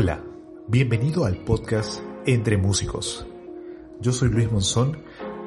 [0.00, 0.22] Hola,
[0.68, 3.26] bienvenido al podcast Entre Músicos.
[4.00, 4.96] Yo soy Luis Monzón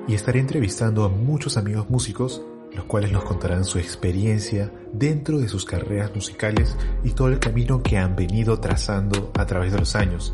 [0.10, 2.44] y estaré entrevistando a muchos amigos músicos,
[2.74, 7.82] los cuales nos contarán su experiencia dentro de sus carreras musicales y todo el camino
[7.82, 10.34] que han venido trazando a través de los años.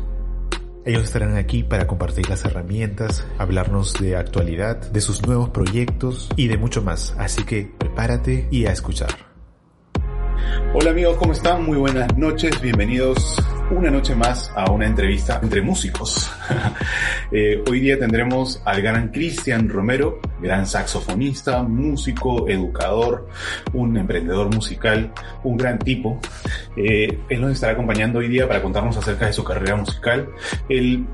[0.84, 6.48] Ellos estarán aquí para compartir las herramientas, hablarnos de actualidad, de sus nuevos proyectos y
[6.48, 7.14] de mucho más.
[7.18, 9.28] Así que prepárate y a escuchar.
[10.74, 11.64] Hola amigos, ¿cómo están?
[11.64, 13.38] Muy buenas noches, bienvenidos
[13.70, 16.30] una noche más a una entrevista entre músicos.
[17.32, 23.28] eh, hoy día tendremos al gran Cristian Romero, gran saxofonista, músico, educador,
[23.74, 25.12] un emprendedor musical,
[25.44, 26.18] un gran tipo.
[26.76, 30.28] Eh, él nos estará acompañando hoy día para contarnos acerca de su carrera musical.
[30.68, 31.06] Él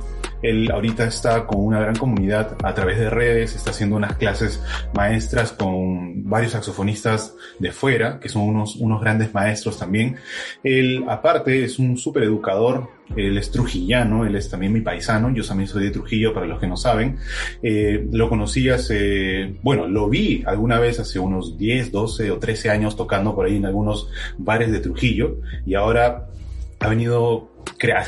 [0.44, 4.62] él ahorita está con una gran comunidad a través de redes, está haciendo unas clases
[4.94, 10.16] maestras con varios saxofonistas de fuera, que son unos, unos grandes maestros también.
[10.62, 15.44] Él, aparte, es un súper educador, él es trujillano, él es también mi paisano, yo
[15.46, 17.16] también soy de Trujillo, para los que no saben.
[17.62, 22.68] Eh, lo conocí hace, bueno, lo vi alguna vez hace unos 10, 12 o 13
[22.68, 26.26] años tocando por ahí en algunos bares de Trujillo y ahora
[26.80, 27.53] ha venido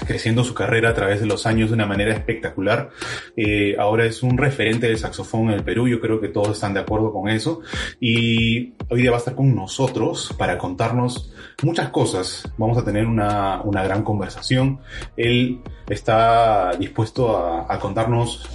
[0.06, 2.90] creciendo su carrera a través de los años de una manera espectacular.
[3.36, 6.74] Eh, ahora es un referente del saxofón en el Perú, yo creo que todos están
[6.74, 7.60] de acuerdo con eso.
[8.00, 11.32] Y hoy día va a estar con nosotros para contarnos
[11.62, 12.50] muchas cosas.
[12.56, 14.80] Vamos a tener una, una gran conversación.
[15.16, 17.36] Él está dispuesto
[17.68, 18.48] a contarnos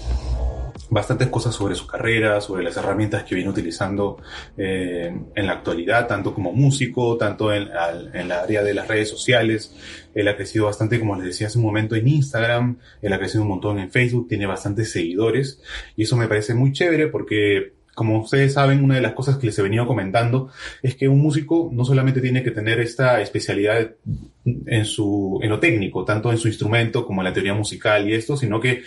[0.91, 4.17] bastantes cosas sobre su carrera, sobre las herramientas que viene utilizando
[4.57, 7.69] eh, en la actualidad, tanto como músico, tanto en,
[8.13, 9.73] en la área de las redes sociales.
[10.13, 13.43] Él ha crecido bastante, como les decía hace un momento, en Instagram, él ha crecido
[13.43, 15.61] un montón en Facebook, tiene bastantes seguidores
[15.95, 19.47] y eso me parece muy chévere porque como ustedes saben, una de las cosas que
[19.47, 20.49] les he venido comentando
[20.81, 23.91] es que un músico no solamente tiene que tener esta especialidad
[24.43, 28.13] en su, en lo técnico, tanto en su instrumento como en la teoría musical y
[28.13, 28.83] esto, sino que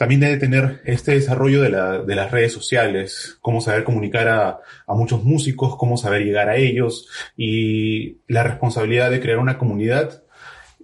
[0.00, 4.60] también debe tener este desarrollo de, la, de las redes sociales, cómo saber comunicar a,
[4.96, 7.06] muchos músicos, cómo saber llegar a ellos
[7.36, 10.22] y la responsabilidad de crear una comunidad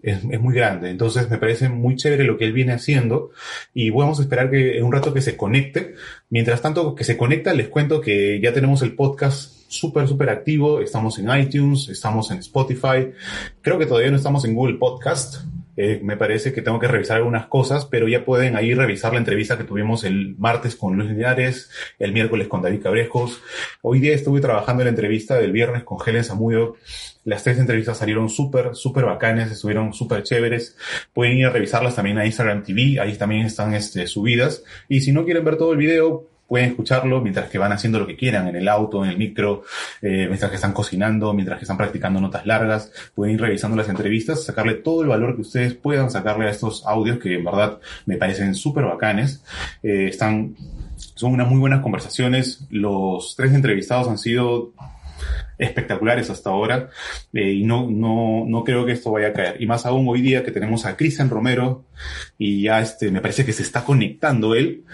[0.03, 0.91] es, es, muy grande.
[0.91, 3.31] Entonces me parece muy chévere lo que él viene haciendo
[3.73, 5.95] y vamos a esperar que en un rato que se conecte.
[6.29, 10.83] Mientras tanto que se conecta, les cuento que ya tenemos el podcast súper, súper activo.
[10.83, 13.13] Estamos en iTunes, estamos en Spotify.
[13.63, 15.37] Creo que todavía no estamos en Google Podcast
[15.77, 19.19] eh, me parece que tengo que revisar algunas cosas, pero ya pueden ahí revisar la
[19.19, 23.41] entrevista que tuvimos el martes con Luis Linares, el miércoles con David Cabrejos.
[23.83, 26.77] Hoy día estuve trabajando en la entrevista del viernes con Helen Zamudio.
[27.25, 30.77] Las tres entrevistas salieron súper, súper bacanes, estuvieron súper chéveres.
[31.13, 34.65] Pueden ir a revisarlas también a Instagram TV, ahí también están este, subidas.
[34.89, 38.07] Y si no quieren ver todo el video, pueden escucharlo mientras que van haciendo lo
[38.07, 39.65] que quieran, en el auto, en el micro,
[40.03, 43.89] eh, mientras que están cocinando, mientras que están practicando notas largas, pueden ir revisando las
[43.89, 47.79] entrevistas, sacarle todo el valor que ustedes puedan sacarle a estos audios que en verdad
[48.07, 49.43] me parecen súper bacanes.
[49.83, 50.57] Eh, están,
[50.97, 52.67] son unas muy buenas conversaciones.
[52.71, 54.73] Los tres entrevistados han sido
[55.59, 56.91] espectaculares hasta ahora
[57.33, 59.57] eh, y no, no, no creo que esto vaya a caer.
[59.61, 61.85] Y más aún hoy día que tenemos a Cristian Romero
[62.39, 64.85] y ya este, me parece que se está conectando él.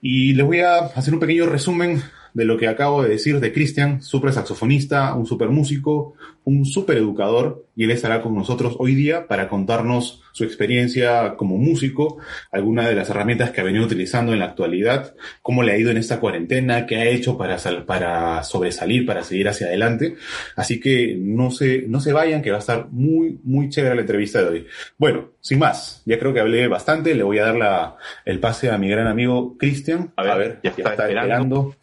[0.00, 2.02] Y les voy a hacer un pequeño resumen
[2.36, 6.12] de lo que acabo de decir de Cristian, súper saxofonista, un súper músico,
[6.44, 11.56] un súper educador, y él estará con nosotros hoy día para contarnos su experiencia como
[11.56, 12.18] músico,
[12.52, 15.90] algunas de las herramientas que ha venido utilizando en la actualidad, cómo le ha ido
[15.90, 20.16] en esta cuarentena, qué ha hecho para, para sobresalir, para seguir hacia adelante.
[20.56, 24.02] Así que no se, no se vayan, que va a estar muy, muy chévere la
[24.02, 24.66] entrevista de hoy.
[24.98, 28.70] Bueno, sin más, ya creo que hablé bastante, le voy a dar la, el pase
[28.70, 30.12] a mi gran amigo Cristian.
[30.16, 31.74] A ver, a ver, ya, está, está esperando.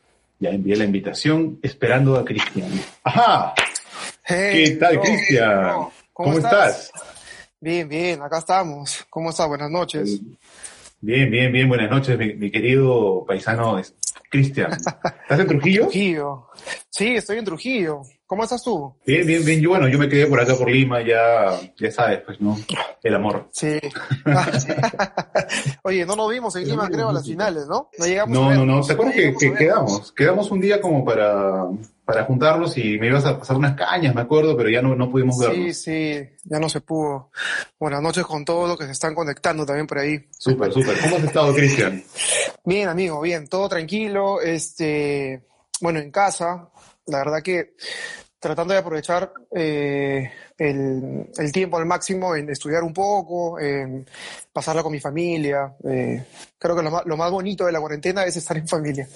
[0.43, 2.69] Ya envié la invitación esperando a Cristian.
[3.01, 3.53] ¡Ajá!
[4.25, 5.69] Hey, ¿Qué tal, Cristian?
[5.71, 6.91] ¿Cómo, ¿Cómo estás?
[7.61, 9.05] Bien, bien, acá estamos.
[9.09, 9.47] ¿Cómo estás?
[9.47, 10.19] Buenas noches.
[10.99, 13.81] Bien, bien, bien, buenas noches, mi, mi querido paisano
[14.29, 14.73] Cristian.
[15.21, 15.83] ¿Estás en Trujillo?
[15.83, 16.47] Trujillo.
[16.89, 18.01] Sí, estoy en Trujillo.
[18.33, 18.95] ¿Cómo estás tú?
[19.05, 19.61] Bien, bien, bien.
[19.61, 22.57] Yo, bueno, yo me quedé por acá por Lima, ya, ya sabes, pues, ¿no?
[23.03, 23.47] El amor.
[23.51, 23.79] Sí.
[25.83, 27.89] Oye, no nos vimos en Lima, creo, a las finales, ¿no?
[27.95, 28.57] No llegamos No, a ver.
[28.57, 28.81] no, no.
[28.83, 30.11] ¿Te acuerdas que, quedamos?
[30.13, 31.65] Quedamos un día como para,
[32.05, 35.11] para juntarnos y me ibas a pasar unas cañas, me acuerdo, pero ya no, no
[35.11, 35.77] pudimos Sí, vernos.
[35.77, 37.29] sí, ya no se pudo.
[37.79, 40.25] Buenas noches con todos los que se están conectando también por ahí.
[40.39, 40.99] Súper, súper.
[41.01, 42.03] ¿Cómo has estado, Cristian?
[42.65, 44.41] Bien, amigo, bien, todo tranquilo.
[44.41, 45.43] Este,
[45.81, 46.69] bueno, en casa,
[47.07, 47.73] la verdad que
[48.39, 54.05] tratando de aprovechar eh, el, el tiempo al máximo en estudiar un poco, en
[54.51, 55.73] pasarla con mi familia.
[55.89, 56.25] eh,
[56.59, 59.07] creo que lo más, lo más bonito de la cuarentena es estar en familia.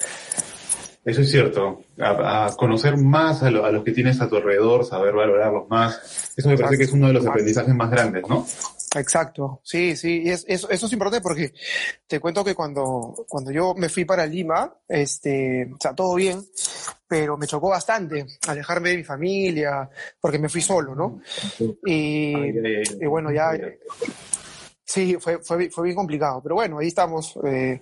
[1.04, 1.84] Eso es cierto.
[2.00, 5.70] A, a conocer más a, lo- a los que tienes a tu alrededor, saber valorarlos
[5.70, 6.34] más.
[6.36, 8.46] Eso me parece que es uno de los aprendizajes más grandes, ¿no?
[9.00, 11.54] Exacto, sí, sí, y es, eso, eso es importante porque
[12.06, 16.42] te cuento que cuando, cuando yo me fui para Lima, este, o sea, todo bien,
[17.08, 19.90] pero me chocó bastante alejarme de mi familia,
[20.20, 21.22] porque me fui solo, ¿no?
[21.86, 22.34] Y,
[23.02, 23.52] y bueno, ya,
[24.84, 27.82] sí, fue, fue, fue bien complicado, pero bueno, ahí estamos, eh,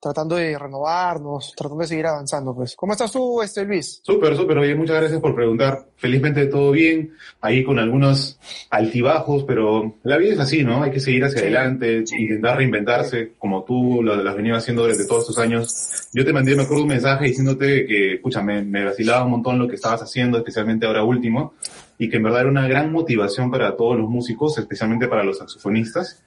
[0.00, 2.74] tratando de renovarnos, tratando de seguir avanzando, pues.
[2.74, 4.00] ¿Cómo estás tú, este Luis?
[4.02, 5.86] Súper, súper, oye, muchas gracias por preguntar.
[5.96, 7.12] Felizmente todo bien,
[7.42, 8.38] ahí con algunos
[8.70, 10.82] altibajos, pero la vida es así, ¿no?
[10.82, 12.16] Hay que seguir hacia Sí, adelante, sí.
[12.16, 16.08] intentar reinventarse, como tú lo, lo has venido haciendo durante todos estos años.
[16.14, 19.58] Yo te mandé, me acuerdo, un mensaje diciéndote que, escucha, me, me vacilaba un montón
[19.58, 21.52] lo que estabas haciendo, especialmente ahora último,
[22.02, 25.36] y que en verdad era una gran motivación para todos los músicos, especialmente para los
[25.36, 26.22] saxofonistas.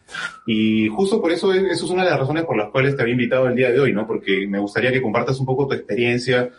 [0.45, 3.13] Y justo por eso, eso es una de las razones por las cuales te había
[3.13, 4.05] invitado el día de hoy, ¿no?
[4.05, 6.51] Porque me gustaría que compartas un poco tu experiencia,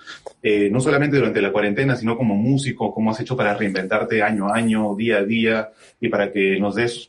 [0.43, 4.49] eh, no solamente durante la cuarentena, sino como músico, cómo has hecho para reinventarte año
[4.49, 5.70] a año, día a día,
[6.00, 7.08] y para que nos des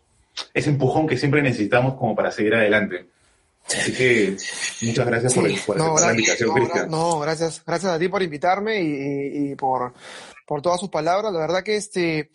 [0.53, 3.07] ese empujón que siempre necesitamos como para seguir adelante.
[3.67, 4.37] Así que
[4.83, 6.91] muchas gracias por, Sí, por no, la invitación, no, Cristian.
[6.91, 9.91] no, gracias, gracias a ti por invitarme y, y- y por,
[10.45, 11.33] por todas sus palabras.
[11.33, 12.29] La verdad que este,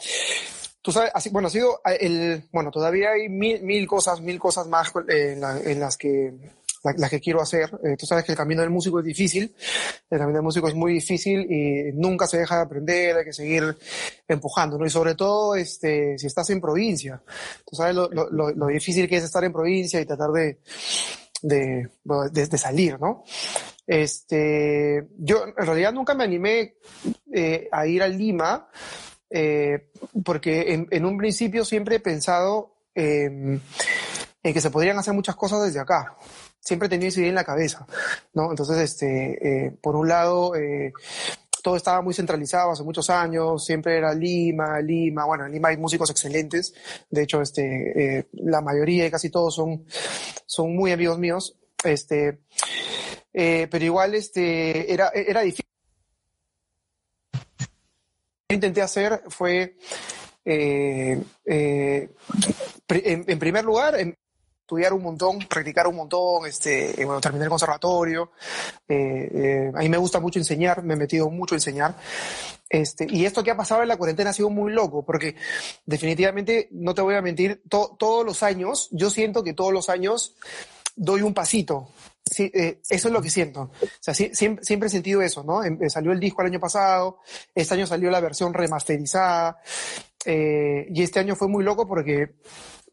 [0.83, 4.39] tú sabes, así, bueno, ha sido eh, el, bueno, todavía hay mil, mil cosas, mil
[4.39, 6.33] cosas más eh, en, la- en las que,
[6.83, 7.71] la- las que quiero hacer.
[7.85, 9.55] Eh, tú sabes que el camino del músico es difícil,
[10.11, 13.33] el camino del músico es muy difícil y nunca se deja de aprender, hay que
[13.33, 13.77] seguir
[14.27, 14.87] empujando, ¿no?
[14.87, 17.23] Y sobre todo, este, si estás en provincia,
[17.69, 20.59] tú sabes lo, lo- lo difícil que es estar en provincia y tratar de,
[21.43, 21.89] de,
[22.33, 23.25] de, salir, ¿no?
[23.87, 26.77] Este, yo en realidad nunca me animé
[27.33, 28.69] eh, a ir a Lima,
[29.29, 29.91] eh,
[30.25, 33.61] porque en, un principio siempre he pensado en,
[34.43, 36.17] en que se podrían hacer muchas cosas desde acá.
[36.61, 37.87] Siempre he tenido esa idea en la cabeza,
[38.35, 38.51] ¿no?
[38.51, 40.53] Entonces, este, eh, por un lado,
[41.63, 45.77] todo estaba muy centralizado hace muchos años, siempre era Lima, Lima, bueno, en Lima hay
[45.77, 46.75] músicos excelentes,
[47.11, 49.85] de hecho, este, eh, la mayoría y casi todos son,
[50.47, 52.41] son muy amigos míos, este,
[53.33, 55.67] eh, pero igual, este, era, era difícil.
[57.33, 57.39] Lo
[58.49, 59.77] que intenté hacer fue,
[60.45, 64.17] eh, en, en primer lugar, en-
[64.71, 68.31] estudiar un montón, practicar un montón, este, eh, bueno, terminé el conservatorio.
[68.89, 71.97] eh, eh, a mí me gusta mucho enseñar, me he metido mucho a enseñar.
[72.69, 75.35] Este, y esto que ha pasado en la cuarentena ha sido muy loco, porque
[75.87, 79.89] definitivamente, no te voy a mentir, to- todos los años, yo siento que todos los
[79.89, 80.37] años
[80.95, 81.89] doy un pasito.
[82.31, 83.63] Sí, eh, eso es lo que siento.
[83.63, 85.65] O sea, sí- siempre, siempre he sentido eso, ¿no?
[85.65, 87.19] Em- eh, salió el disco el año pasado,
[87.57, 89.59] este año salió la versión remasterizada,
[90.25, 92.37] eh, y este año fue muy loco porque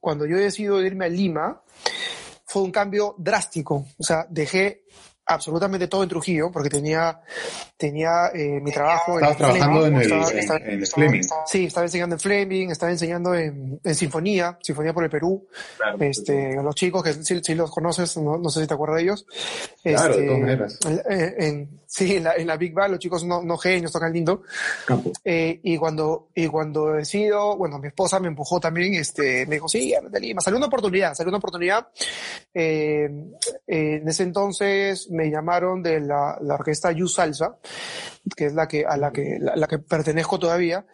[0.07, 1.61] cuando yo decido irme a Lima,
[2.45, 3.87] fue un cambio drástico.
[3.97, 4.83] O sea, dejé
[5.25, 7.19] absolutamente todo en Trujillo porque tenía,
[7.75, 11.21] tenía eh, mi trabajo Estabas trabajando en el, estaba- en- estaba- en Fleming.
[11.45, 15.45] Sí, estaba enseñando en Fleming, estaba enseñando en, en Sinfonía, Sinfonía por el Perú.
[15.75, 18.95] Claro, Este, los chicos que si, si los conoces, no, no sé si te acuerdas
[18.99, 19.25] de ellos.
[19.83, 20.79] Claro, de Este, todas maneras.
[21.09, 24.13] en- en- sí, en la, en la Big Bang, los chicos no, no genios, tocan
[24.13, 24.43] lindo.
[25.23, 29.67] Eh, y cuando, y cuando decido, bueno, mi esposa me empujó también, este, me dijo,
[29.67, 30.41] sí, ándate a Lima.
[30.41, 31.87] Salió una oportunidad, salió una oportunidad.
[32.53, 33.09] Eh,
[33.67, 37.57] eh, en ese entonces me llamaron de la, la orquesta You Salsa,
[38.35, 40.85] que es la que, a la que, la, la que pertenezco todavía.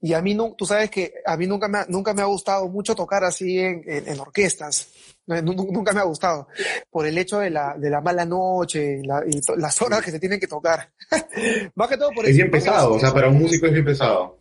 [0.00, 2.26] Y a mí, no, tú sabes que a mí nunca me, ha- nunca me ha
[2.26, 4.88] gustado mucho tocar así en, en, en orquestas.
[5.42, 6.48] Nunca me ha gustado.
[6.90, 10.10] Por el hecho de la, de la mala noche y, la- y las horas que
[10.10, 10.90] se tienen que tocar.
[11.74, 14.38] Más que todo por Es bien pesado, o sea, para un músico es bien pesado.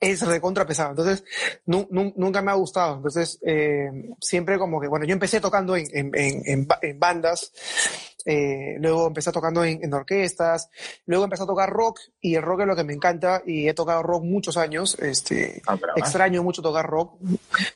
[0.00, 0.90] es recontra pesado.
[0.90, 1.22] Entonces,
[1.66, 2.96] nu- nu- nunca me ha gustado.
[2.96, 3.88] Entonces, eh,
[4.20, 6.10] siempre como que, bueno, yo empecé tocando en, en,
[6.44, 7.52] en, en bandas,
[8.24, 10.68] eh, luego empecé tocando en, en orquestas,
[11.06, 13.74] luego empecé a tocar rock, y el rock es lo que me encanta, y he
[13.74, 17.18] tocado rock muchos años, este, Ah, extraño mucho tocar rock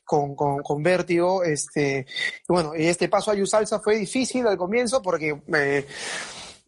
[0.05, 2.07] con, con, con Vértigo, este,
[2.49, 5.87] y bueno, y este paso a You Salsa fue difícil al comienzo porque, eh,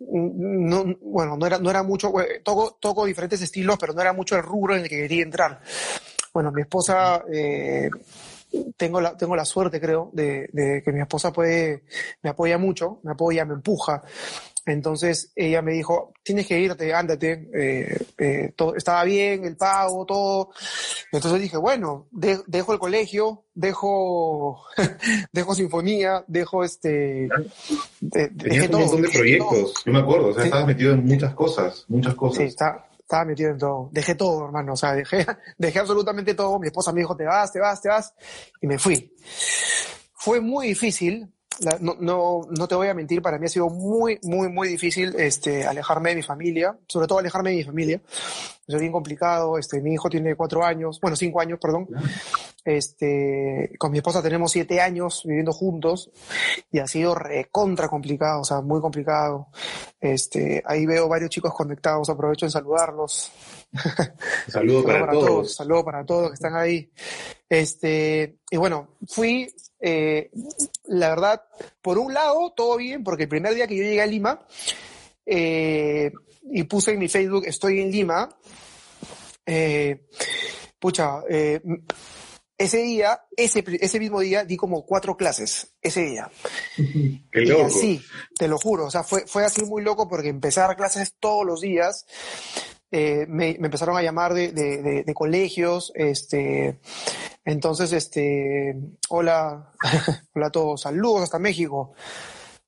[0.00, 4.12] no, bueno, no era, no era mucho, eh, toco, toco diferentes estilos, pero no era
[4.12, 5.60] mucho el rubro en el que quería entrar.
[6.32, 7.90] Bueno, mi esposa, eh,
[8.76, 11.84] tengo la, tengo la suerte, creo, de, de que mi esposa puede,
[12.22, 14.02] me apoya mucho, me apoya, me empuja.
[14.66, 20.04] Entonces ella me dijo, tienes que irte, ándate, eh, eh, todo, estaba bien, el pago,
[20.04, 20.50] todo.
[21.10, 24.60] Entonces dije, bueno, de- dejo el colegio, dejo,
[25.32, 27.28] dejo sinfonía, dejo este,
[28.00, 28.80] de- Tenías un todo.
[28.82, 30.48] montón de proyectos, yo me acuerdo, o sea, Sí.
[30.48, 32.44] estabas metido en muchas cosas, muchas Sí, cosas.
[32.44, 33.88] está, estaba metido en todo.
[33.90, 34.74] Dejé todo, hermano.
[34.74, 35.26] O sea, dejé,
[35.58, 36.58] dejé absolutamente todo.
[36.58, 38.14] Mi esposa me dijo, te vas, te vas, te vas.
[38.60, 39.16] Y me fui.
[40.12, 41.26] Fue muy difícil.
[41.60, 44.68] La- no, no, no te voy a mentir, para mí ha sido muy, muy, muy
[44.68, 48.00] difícil este, alejarme de mi familia, sobre todo alejarme de mi familia.
[48.66, 49.56] Es bien complicado.
[49.58, 51.88] Este, mi hijo tiene cuatro años, bueno, cinco años, perdón.
[52.64, 56.10] Este, con mi esposa tenemos siete años viviendo juntos
[56.70, 59.46] y ha sido recontra complicado, o sea, muy complicado.
[59.98, 63.32] Este, ahí veo varios chicos conectados, aprovecho en saludarlos.
[64.48, 65.54] Saludo para, todos.
[65.54, 66.90] Saludo para todos que están ahí.
[67.48, 69.48] Este, y bueno, fui,
[69.80, 70.30] eh,
[70.84, 71.42] la verdad,
[71.80, 74.46] por un lado, todo bien, porque el primer día que yo llegué a Lima,
[75.24, 76.12] eh,
[76.50, 78.28] y puse en mi Facebook, estoy en Lima,
[79.46, 80.06] eh,
[80.78, 81.60] pucha, eh,
[82.56, 86.30] ese día, ese, ese mismo día, di como cuatro clases, ese día.
[86.76, 87.62] Qué loco.
[87.62, 88.02] Y así,
[88.36, 91.14] te lo juro, o sea, fue, fue así muy loco porque empecé a dar clases
[91.20, 92.04] todos los días.
[92.90, 96.80] Eh, me, me, empezaron a llamar de, de, de, de, colegios, este,
[97.44, 98.76] entonces, este,
[99.10, 99.72] hola,
[100.34, 101.92] hola a todos, saludos hasta México.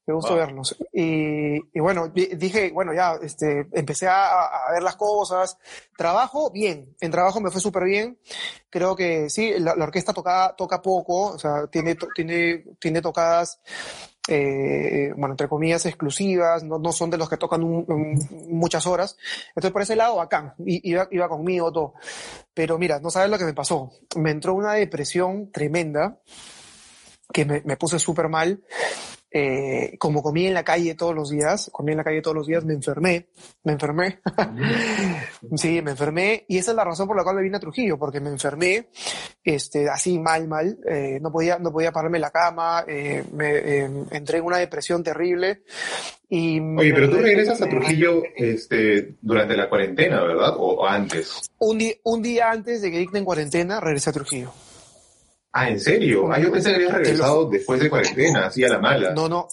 [0.07, 0.39] Me gusta wow.
[0.39, 0.77] verlos.
[0.93, 5.57] Y, y, bueno, dije, bueno, ya, este, empecé a, a, ver las cosas.
[5.97, 6.97] Trabajo, bien.
[7.00, 8.19] En trabajo me fue súper bien.
[8.71, 13.61] Creo que sí, la, la, orquesta toca, toca poco, o sea, tiene, tiene, tiene tocadas,
[14.30, 18.18] eh, bueno, entre comillas, exclusivas, no, no son de los que tocan un,
[18.49, 19.16] muchas horas.
[19.49, 20.54] Entonces, por ese lado, bacán.
[20.64, 21.94] Iba, iba conmigo, todo.
[22.54, 23.92] Pero mira, no sabes lo que me pasó.
[24.16, 26.18] Me entró una depresión tremenda
[27.32, 28.62] que me, me puse súper mal
[29.30, 32.46] eh, como comí en la calle todos los días, comí en la calle todos los
[32.46, 33.28] días, me enfermé,
[33.64, 34.20] me enfermé.
[35.56, 37.99] sí, me enfermé y esa es la razón por la cual me vine a Trujillo,
[37.99, 38.88] porque me enfermé,
[39.44, 43.50] este, así mal, mal, eh, no podía, no podía pararme en la cama, eh, me
[43.56, 45.62] eh, entré en una depresión terrible
[46.28, 46.60] y...
[46.60, 50.54] Oye, pero tú regresas a Trujillo, este, durante la cuarentena, ¿verdad?
[50.56, 51.50] O, o antes.
[51.58, 54.52] Un día, un día antes de que dicten cuarentena, regresé a Trujillo.
[55.52, 56.30] Ah, ¿en serio?
[56.33, 59.12] Ah, yo pensé que habías regresado después de cuarentena, así a la mala.
[59.12, 59.49] No, no,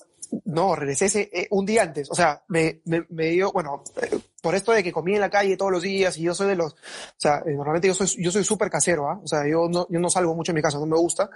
[0.46, 2.10] no, regresé ese, eh, un día antes.
[2.12, 5.30] O sea, me, me, me dio, bueno, eh, por esto de que comí en la
[5.30, 6.77] calle todos los días y yo soy de los, o
[7.18, 9.16] sea, eh, normalmente yo soy, yo soy súper casero, ¿ah?
[9.16, 9.22] ¿eh?
[9.22, 11.30] O sea, yo no, yo no salgo mucho en mi casa, no me gusta,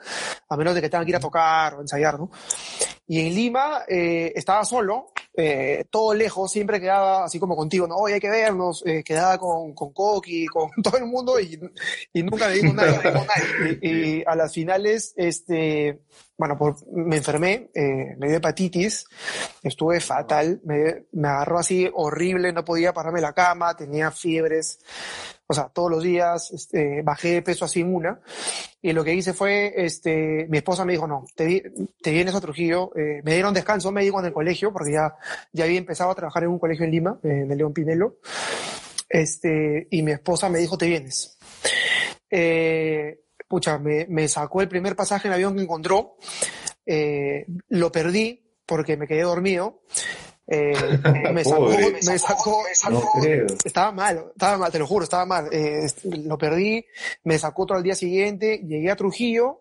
[0.48, 2.32] a menos de que tenga que ir a tocar o ensayar, ¿no?
[3.08, 7.96] Y en Lima eh, estaba solo, eh, todo lejos, siempre quedaba así como contigo, no,
[7.96, 11.60] hoy hay que vernos, eh, quedaba con, con Coqui, con todo el mundo y,
[12.13, 13.01] y nunca me dijo nada.
[13.82, 16.00] y, y, a las finales, este,
[16.41, 16.57] bueno,
[16.91, 19.05] me enfermé, eh, me dio hepatitis,
[19.62, 24.79] estuve fatal, me, agarró así horrible, no podía pararme la cama, tenía fiebres,
[25.45, 28.21] o sea, todos los días, este, bajé de peso así en una,
[28.81, 31.71] y lo que hice fue, este, mi esposa me dijo, no, te,
[32.03, 35.13] vienes a Trujillo, eh, me dieron descanso médico en el colegio, porque ya,
[35.53, 38.17] ya había empezado a trabajar en un colegio en Lima, en el León Pinelo,
[39.07, 41.38] este, y mi esposa me dijo, te vienes.
[42.31, 43.19] Eh,
[43.51, 46.15] pucha, me, me, sacó el primer pasaje en avión que encontró,
[46.86, 49.81] eh, lo perdí porque me quedé dormido,
[50.48, 50.74] eh,
[51.34, 55.25] me, sacó, me sacó, me sacó, no estaba mal, estaba mal, te lo juro, estaba
[55.25, 55.50] mal.
[55.51, 56.86] Eh, lo perdí,
[57.25, 59.60] me sacó todo al día siguiente, llegué a Trujillo,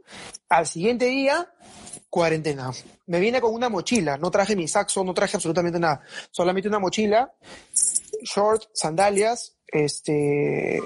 [0.48, 1.52] al siguiente día,
[2.08, 2.70] cuarentena.
[3.06, 6.78] Me vine con una mochila, no traje mi saxo, no traje absolutamente nada, solamente una
[6.78, 7.34] mochila,
[8.22, 10.80] short, sandalias, este,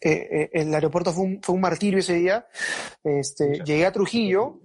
[0.00, 2.46] eh, eh, el aeropuerto fue un, fue un martirio ese día,
[3.02, 4.60] este, llegué a Trujillo,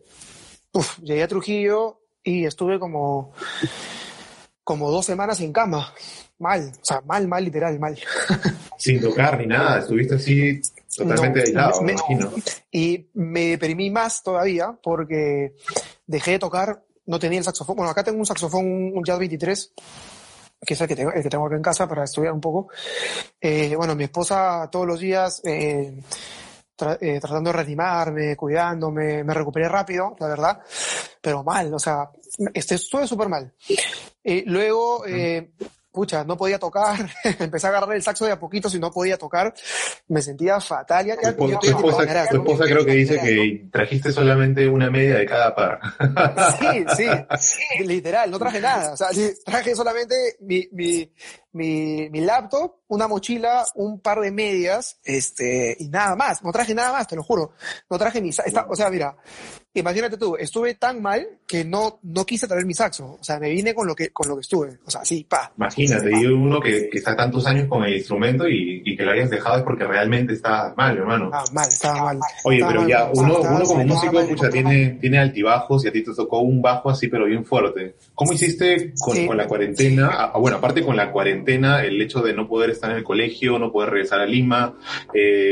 [0.74, 3.34] uf, llegué a Trujillo y estuve como
[4.68, 5.94] como dos semanas en cama.
[6.40, 7.98] Mal, o sea, mal, mal, literal, mal.
[8.78, 10.62] Sin tocar ni nada, estuviste así
[10.94, 12.32] totalmente no, aislado, me, imagino.
[12.70, 15.54] Y me deprimí más todavía porque
[16.06, 17.78] dejé de tocar, no tenía el saxofón.
[17.78, 19.74] Bueno, acá tengo un saxofón, un Jazz 23,
[20.66, 22.70] que es el que tengo, el que tengo acá en casa para estudiar un poco.
[23.40, 26.02] Eh, bueno, mi esposa todos los días eh,
[26.76, 30.62] tra eh, tratando de reanimarme, cuidándome, me recuperé rápido, la verdad,
[31.22, 32.10] pero mal, o sea,
[32.54, 33.54] este, estuve súper mal.
[34.24, 35.04] Eh, luego,
[35.98, 39.18] pucha, no podía tocar, empecé a agarrar el saxo de a poquito si no podía
[39.18, 39.52] tocar,
[40.10, 41.08] me sentía fatal.
[41.08, 45.16] Ya, tu esposa, tu esposa, tu esposa creo que dice que trajiste solamente una media
[45.16, 45.80] de cada par.
[46.60, 47.08] Sí, sí,
[47.40, 49.08] sí, literal, no traje nada, o sea,
[49.44, 51.12] traje solamente mi, mi,
[51.58, 56.74] mi, mi laptop, una mochila, un par de medias, este, y nada más, no traje
[56.74, 57.52] nada más, te lo juro,
[57.90, 59.18] no traje ni, está, o sea, mira,
[59.80, 63.18] imagínate tú, estuve tan mal que no, no quise traer mi saxo.
[63.20, 64.80] O sea, me vine con lo que, con lo que estuve.
[64.86, 65.52] O sea, sí, pa.
[65.58, 69.12] Imagínate, y uno que, que, está tantos años con el instrumento y, y, que lo
[69.12, 71.30] hayas dejado es porque realmente está mal, hermano.
[71.34, 72.20] Ah, mal, estaba mal.
[72.44, 75.86] Oye, estaba pero mal, ya, uno, estaba, uno como músico, mal, pucha, tiene, tiene altibajos
[75.86, 77.96] y a ti te tocó un bajo así, pero bien fuerte.
[78.14, 79.26] ¿Cómo hiciste con, sí.
[79.26, 80.10] con la cuarentena?
[80.12, 83.60] Ah, bueno, aparte con la cuarentena, el hecho de no poder estar en el colegio,
[83.60, 84.78] no poder regresar a Lima,
[85.14, 85.52] eh,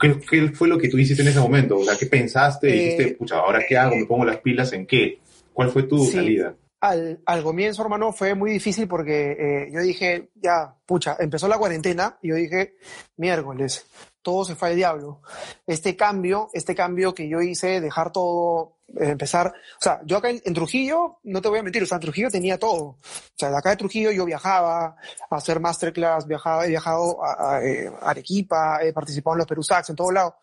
[0.00, 1.78] ¿Qué, ¿Qué, fue lo que tú hiciste en ese momento?
[1.78, 2.68] O sea, ¿qué pensaste?
[2.68, 3.96] Eh, dijiste, pucha, ¿ahora qué hago?
[3.96, 5.20] ¿Me pongo las pilas en qué?
[5.52, 6.54] ¿Cuál fue tu sí, salida?
[6.80, 11.58] Al, al, comienzo, hermano, fue muy difícil porque eh, yo dije, ya, pucha, empezó la
[11.58, 12.76] cuarentena y yo dije,
[13.18, 13.86] miércoles,
[14.22, 15.20] todo se fue al diablo.
[15.66, 20.40] Este cambio, este cambio que yo hice, dejar todo, empezar, o sea, yo acá en,
[20.44, 22.82] en, Trujillo, no te voy a mentir, o sea, en Trujillo tenía todo.
[22.84, 22.98] O
[23.36, 24.96] sea, de acá de Trujillo yo viajaba
[25.30, 29.46] a hacer masterclass, viajaba, he viajado a, a, eh, a Arequipa, he participado en los
[29.46, 30.34] Perú Sax, en todos lados.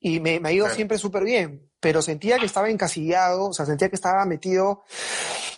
[0.00, 0.76] Y me, me ha ido Claro.
[0.76, 4.82] siempre súper bien, pero sentía que estaba encasillado, o sea, sentía que estaba metido,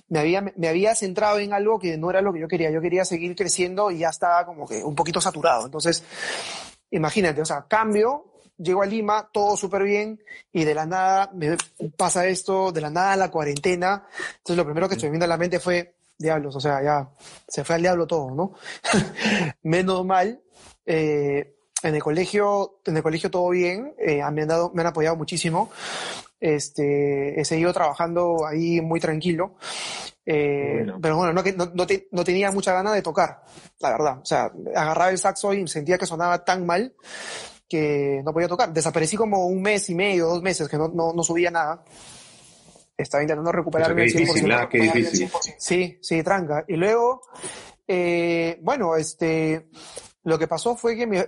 [0.08, 2.70] me había, me había centrado en algo que no era lo que yo quería.
[2.70, 5.66] Yo quería seguir creciendo y ya estaba como que un poquito saturado.
[5.66, 6.02] Entonces,
[6.90, 8.29] imagínate, o sea, cambio,
[8.62, 11.56] llego a Lima, todo súper bien, y de la nada me
[11.96, 14.06] pasa esto, de la nada la cuarentena.
[14.38, 17.08] Entonces lo primero que se me vino a la mente fue, diablos, o sea, ya
[17.48, 18.52] se fue al diablo todo, ¿no?
[19.62, 20.40] Menos mal,
[20.86, 24.88] eh, en el colegio, en el colegio todo bien, eh, me han dado, me han
[24.88, 25.70] apoyado muchísimo.
[26.38, 29.56] Este, he seguido trabajando ahí muy tranquilo.
[30.24, 30.98] Eh, Bueno.
[31.00, 33.42] Pero bueno, no, no, no te- no tenía mucha ganas de tocar,
[33.80, 34.18] la verdad.
[34.22, 36.94] O sea, agarraba el saxo y sentía que sonaba tan mal
[37.70, 38.72] que no podía tocar.
[38.72, 41.84] Desaparecí como un mes y medio, dos meses, que no, no, no subía nada.
[42.98, 44.26] Estaba intentando recuperarme qué al 100%.
[44.26, 44.68] difícil, ¿ah?
[44.68, 45.30] Qué difícil.
[45.56, 46.64] Sí, sí, tranca.
[46.66, 47.22] Y luego,
[47.86, 49.68] eh, bueno, este,
[50.24, 51.18] lo que pasó fue que mi,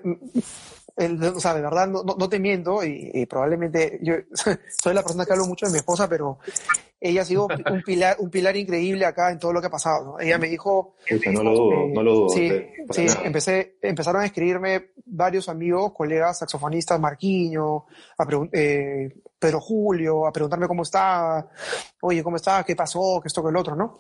[0.97, 4.15] el- o sea, de verdad, no, no- no te miento, y, y probablemente yo
[4.83, 6.39] soy la persona que hablo mucho de mi esposa, pero
[7.01, 10.05] ella ha sido un pilar, un pilar increíble acá en todo lo que ha pasado.
[10.05, 10.21] ¿no?
[10.21, 10.95] Ella me dijo,
[11.33, 12.29] no lo dudo, eh, no lo dudo.
[12.29, 12.49] Sí,
[12.93, 17.87] sí, empecé, empezaron a escribirme varios amigos, colegas saxofonistas, Marquiño,
[18.19, 21.49] a eh, Pedro Julio, a preguntarme cómo estaba,
[22.03, 22.63] oye, ¿cómo estaba?
[22.65, 23.19] ¿Qué pasó?
[23.21, 23.99] ¿Qué esto, que el otro, no?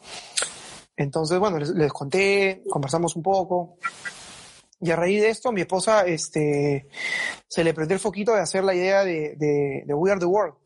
[0.96, 3.78] Entonces, bueno, les, les conté, conversamos un poco.
[4.82, 6.88] Y a raíz de esto, mi esposa, este,
[7.46, 10.26] se le prendió el foquito de hacer la idea de, de, de We Are the
[10.26, 10.56] World.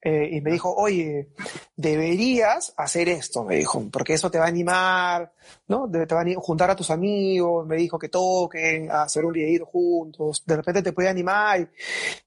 [0.00, 1.30] Eh, y me dijo, oye,
[1.74, 5.32] deberías hacer esto, me dijo, porque eso te va a animar,
[5.66, 5.90] ¿no?
[5.90, 10.44] Te va a juntar a tus amigos, me dijo que toquen, hacer un videito juntos,
[10.46, 11.68] de repente te puede animar.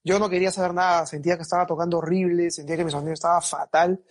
[0.04, 3.40] Yo no quería saber nada, sentía que estaba tocando horrible, sentía que mi sonido estaba
[3.40, 4.04] fatal.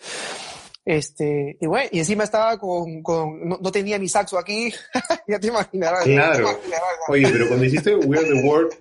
[0.84, 4.72] Este, y bueno, y encima estaba con, con no, no tenía mi saxo aquí,
[5.28, 6.04] ya te imaginarás.
[6.04, 6.32] Claro.
[6.46, 6.84] Ya te imaginarás.
[7.08, 8.72] Oye, pero cuando hiciste We Are the World,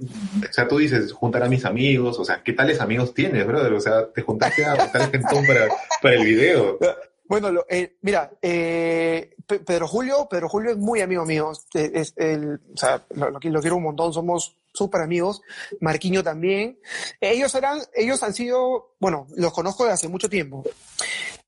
[0.50, 3.74] o sea, tú dices, juntar a mis amigos, o sea, ¿qué tales amigos tienes, brother?
[3.74, 5.68] O sea, te juntaste a buscar gentón para,
[6.02, 6.80] para el video.
[7.28, 11.52] Bueno, lo- eh, mira, eh, Pe- Pedro Julio, Pedro Julio es muy amigo mío.
[11.76, 15.42] Eh, Es, el, o sea, lo, lo qui- lo quiero un montón, somos súper amigos.
[15.80, 16.80] Marquiño también.
[17.22, 20.64] Ellos eran, ellos han sido, bueno, los conozco de hace mucho tiempo.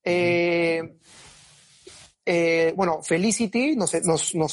[0.03, 0.97] Eh,
[2.25, 3.91] eh, bueno, Felicity, nos,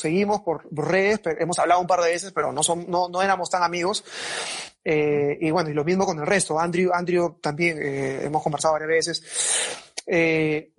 [0.01, 3.51] seguimos por redes, hemos hablado un par de veces, pero no, son, no, no éramos
[3.51, 4.05] tan amigos.
[4.85, 6.59] Eh, y bueno, y lo mismo con el resto.
[6.59, 9.23] Andrew, Andrew también hemos conversado varias veces.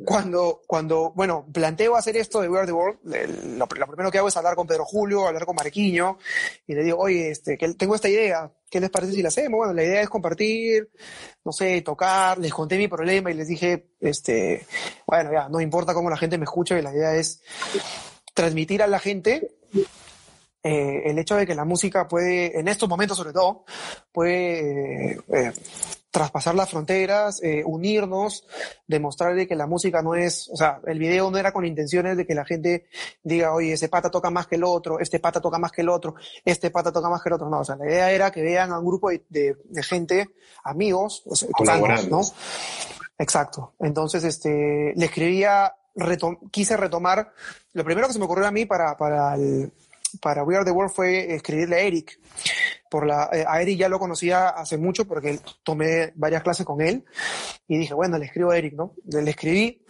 [0.03, 4.17] Cuando, cuando, bueno, planteo hacer esto de We Are the World, lo, lo primero que
[4.17, 6.17] hago es hablar con Pedro Julio, hablar con Marquiño,
[6.65, 9.57] y le digo, oye, este, que tengo esta idea, ¿qué les parece si la hacemos?
[9.57, 10.89] Bueno, la idea es compartir,
[11.43, 14.65] no sé, tocar, les conté mi problema y les dije, este,
[15.05, 17.41] bueno, ya, no importa cómo la gente me escucha, la idea es
[18.33, 19.51] transmitir a la gente
[20.63, 23.63] eh, el hecho de que la música puede, en estos momentos sobre todo,
[24.11, 25.53] puede eh, eh,
[26.11, 28.45] traspasar las fronteras, eh, unirnos,
[28.87, 32.25] demostrarle que la música no es, o sea, el video no era con intenciones de
[32.25, 32.87] que la gente
[33.23, 35.89] diga, oye, ese pata toca más que el otro, este pata toca más que el
[35.89, 38.41] otro, este pata toca más que el otro, no, o sea, la idea era que
[38.41, 40.29] vean a un grupo de, de- de gente,
[40.63, 42.17] amigos, o sea, Colaborando.
[42.17, 42.21] ¿no?
[43.17, 43.73] Exacto.
[43.79, 47.31] Entonces, este, le escribía, retom- quise retomar,
[47.73, 49.71] lo primero que se me ocurrió a mí para, para el,
[50.21, 52.19] para We Are the World fue escribirle a Eric.
[52.89, 56.81] Por la, eh, a Eric ya lo conocía hace mucho porque tomé varias clases con
[56.81, 57.05] él
[57.67, 58.95] y dije, bueno, le escribo a Eric, ¿no?
[59.05, 59.83] Le, escribí,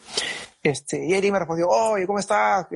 [0.61, 2.67] este, y Eric me respondió, oye, ¿cómo estás?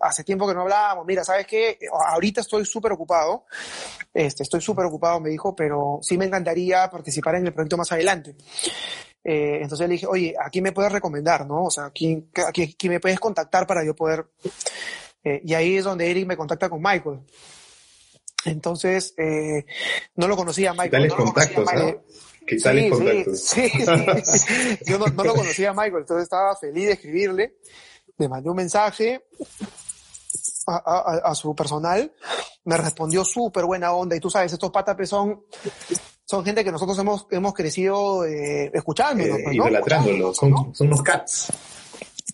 [0.00, 1.78] Hace tiempo que no hablábamos, mira, ¿sabes qué?
[2.10, 3.44] Ahorita estoy súper ocupado,
[4.12, 7.92] este, estoy súper ocupado, me dijo, pero sí me encantaría participar en el proyecto más
[7.92, 8.34] adelante.
[9.24, 11.64] Eh, entonces le dije, oye, ¿a quién me puedes recomendar, no?
[11.64, 14.26] O sea, ¿a quién, a quién me puedes contactar para yo poder...
[15.24, 17.20] Eh, y ahí es donde Eric me contacta con Michael.
[18.44, 19.64] Entonces, eh,
[20.16, 21.08] no lo conocía Michael.
[21.08, 21.98] no a contactos, Michael.
[22.46, 23.40] ¿Qué tales Sí, contactos?
[23.40, 24.78] sí, sí, sí.
[24.86, 27.56] Yo no, no lo conocía a Michael, entonces estaba feliz de escribirle.
[28.18, 29.24] Le mandé un mensaje
[30.66, 32.12] a, a- a su personal.
[32.64, 34.14] Me respondió súper buena onda.
[34.16, 35.44] Y tú sabes, estos patapes son,
[36.26, 39.38] son gente que nosotros hemos, hemos crecido eh, escuchándolos.
[39.38, 39.64] Eh, pues, ¿no?
[39.64, 41.48] idolatrándolos, son, son unos cats.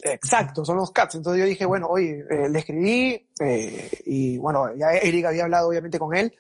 [0.03, 1.17] Exacto, son los cats.
[1.17, 5.69] Entonces yo dije, bueno, oye, eh, le escribí eh, y bueno, ya Eric había hablado
[5.69, 6.35] obviamente con él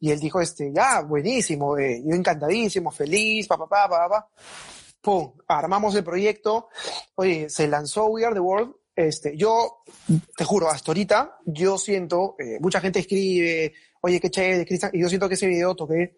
[0.00, 4.28] y él dijo, este, ya, buenísimo, eh, yo encantadísimo, feliz, pa, pa, pa, pa, pa.
[5.00, 6.68] Pum, armamos el proyecto.
[7.14, 8.74] Oye, se lanzó We Are the World.
[8.94, 9.84] Este, yo,
[10.36, 15.00] te juro, hasta ahorita, yo siento, eh, mucha gente escribe, oye, qué chévere, Cristian, y
[15.00, 16.16] yo siento que ese video toqué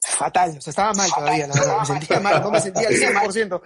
[0.00, 2.94] fatal, o sea, estaba mal todavía, la verdad, me sentía mal, no me sentía al
[2.94, 3.60] 100%,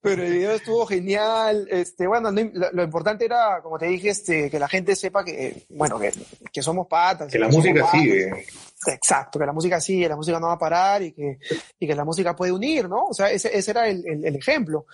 [0.00, 4.58] pero el video estuvo genial, este, bueno, lo, importante era, como te dije, este, que
[4.58, 6.12] la gente sepa que, bueno, que,
[6.52, 7.32] que somos patas.
[7.32, 8.46] Que la música sigue.
[8.86, 11.38] Exacto, que la música sigue, la música no va a parar y que,
[11.80, 13.06] y que la música puede unir, ¿no?
[13.06, 14.86] O sea, ese, ese era el, el, ejemplo.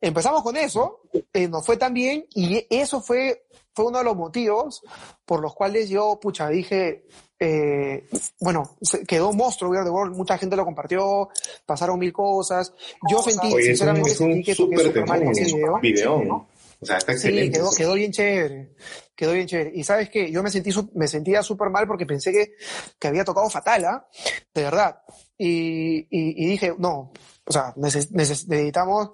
[0.00, 1.02] Empezamos con eso,
[1.34, 3.44] eh, nos fue tan bien y eso fue,
[3.76, 4.82] fue uno de los motivos
[5.26, 7.04] por los cuales yo, pucha, dije,
[7.38, 8.08] eh,
[8.40, 11.28] bueno, quedó un monstruo We the World, mucha gente lo compartió,
[11.66, 12.72] pasaron mil cosas.
[13.10, 15.78] Yo sentí, sinceramente, sentí que toqué súper mal ese video.
[15.80, 16.46] video.
[16.80, 17.44] O sea, está excelente.
[17.44, 18.70] Sí, quedó, quedó, bien chévere.
[19.14, 19.72] Quedó bien chévere.
[19.74, 22.54] Y sabes que yo me sentí, me sentía súper mal porque pensé que,
[22.98, 24.08] que había tocado fatal, ¿ah?
[24.54, 25.02] De verdad.
[25.36, 27.12] Y, y, y, dije, no,
[27.48, 29.10] o sea, necesitamos,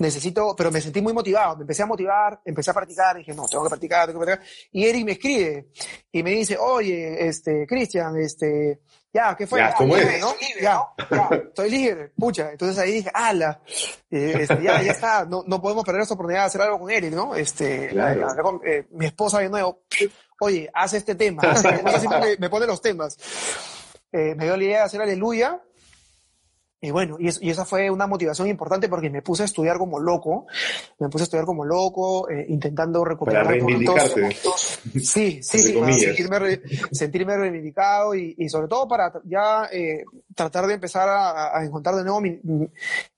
[0.00, 3.46] necesito, pero me sentí muy motivado, me empecé a motivar, empecé a practicar, dije, no,
[3.46, 4.48] tengo que practicar, tengo que practicar.
[4.72, 5.68] Y Eric me escribe
[6.10, 8.80] y me dice, oye, este, Cristian, este,
[9.12, 9.60] ya, ¿qué fue?
[9.60, 10.18] Ya, ¿cómo es?
[10.18, 10.34] ¿no?
[10.62, 12.52] Ya, ya, estoy libre, pucha.
[12.52, 13.60] Entonces ahí dije, ala,
[14.10, 16.90] eh, este, ya, ya está, no, no podemos perder esta oportunidad de hacer algo con
[16.90, 17.34] Eric, ¿no?
[17.34, 18.62] Este, claro.
[18.64, 19.82] eh, mi esposa de nuevo,
[20.40, 21.42] oye, haz este tema.
[22.22, 23.18] me, me pone los temas.
[24.10, 25.60] Eh, me dio la idea de hacer Aleluya,
[26.84, 29.98] y bueno, y, y, esa fue una motivación importante porque me puse a estudiar como
[29.98, 30.46] loco,
[30.98, 34.36] me puse a estudiar como loco, eh, intentando recuperar para reivindicarte.
[35.00, 36.60] Sí, sí, sí, para sentirme,
[36.92, 41.94] sentirme reivindicado y, y, sobre todo para ya eh, tratar de empezar a, a, encontrar
[41.96, 42.38] de nuevo mi,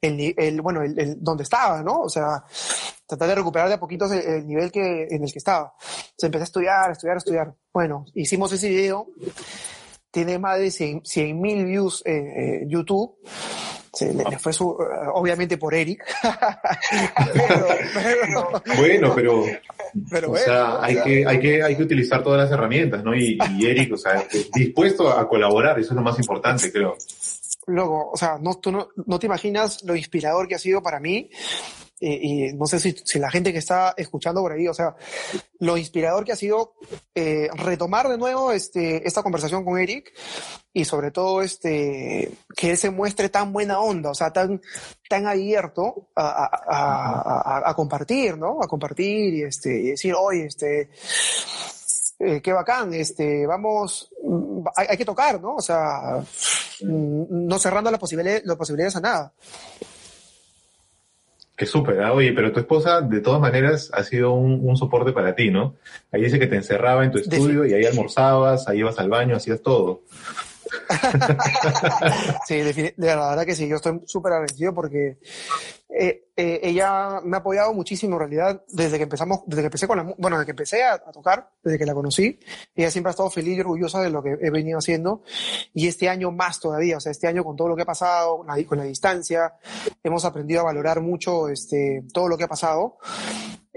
[0.00, 2.02] el, el, bueno, el, el, donde estaba, ¿no?
[2.02, 2.44] O sea,
[3.04, 5.74] tratar de recuperar de a poquitos el, nivel que, en el que estaba.
[5.80, 7.54] Entonces empecé a estudiar, a estudiar, a estudiar.
[7.72, 9.08] Bueno, hicimos ese video
[10.16, 11.02] tiene más de 100
[11.38, 13.16] mil views en YouTube.
[13.92, 14.74] Se le, fue su,
[15.12, 16.02] obviamente por Eric.
[18.78, 19.44] bueno, pero,
[20.32, 23.14] o sea, hay, que, hay, que, hay que utilizar todas las herramientas, ¿no?
[23.14, 26.96] Y, y Eric, o sea, dispuesto a colaborar, eso es lo más importante, creo.
[27.66, 30.98] Luego, o sea, no, tú no, no te imaginas lo inspirador que ha sido para
[30.98, 31.28] mí
[31.98, 34.94] y no sé si, la gente que está escuchando por ahí, o sea,
[35.60, 36.74] lo inspirador que ha sido
[37.14, 40.12] eh, retomar de nuevo este, esta conversación con Eric
[40.74, 44.60] y sobre todo este, que él se muestre tan buena onda, o sea, tan,
[45.08, 48.58] tan abierto a, a, compartir, ¿no?
[48.62, 50.90] A compartir y, este, y decir, oye, este,
[52.18, 54.10] eh, qué bacán, este, vamos,
[54.74, 55.56] hay, que tocar, ¿no?
[55.56, 56.22] O sea,
[56.80, 59.32] no cerrando las posibilidades, las posibilidades a nada.
[61.56, 62.12] Qué súper, ¿ah?
[62.12, 65.76] oye, pero tu esposa de todas maneras ha sido un, un, soporte para ti, ¿no?
[66.12, 69.36] Ahí dice que te encerraba en tu estudio y ahí almorzabas, ahí ibas al baño,
[69.36, 70.02] hacías todo.
[72.46, 75.18] sí, de, la verdad que sí, yo estoy súper agradecido porque
[75.88, 79.86] eh, eh, ella me ha apoyado muchísimo en realidad desde que empezamos, desde que empecé
[79.86, 82.38] con la, bueno, desde que empecé a, tocar, desde que la conocí,
[82.74, 85.22] ella siempre ha estado feliz y orgullosa de lo que he venido haciendo
[85.72, 88.38] y este año más todavía, o sea, este año con todo lo que ha pasado,
[88.38, 89.54] con la, con la distancia,
[90.02, 92.98] hemos aprendido a valorar mucho este, todo lo que ha pasado.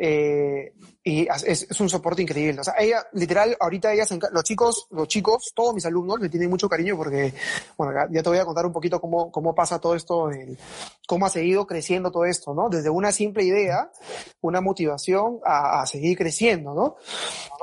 [0.01, 0.71] Eh,
[1.03, 2.62] y es, es, un soporte increíble.
[2.62, 6.49] O sea, ella, literal, ahorita ella los chicos, los chicos, todos mis alumnos me tienen
[6.49, 7.33] mucho cariño porque,
[7.77, 10.57] bueno, ya te voy a contar un poquito cómo, cómo pasa todo esto, el,
[11.05, 12.69] cómo ha seguido creciendo todo esto, ¿no?
[12.69, 13.91] Desde una simple idea,
[14.39, 16.95] una motivación a, a seguir creciendo, ¿no?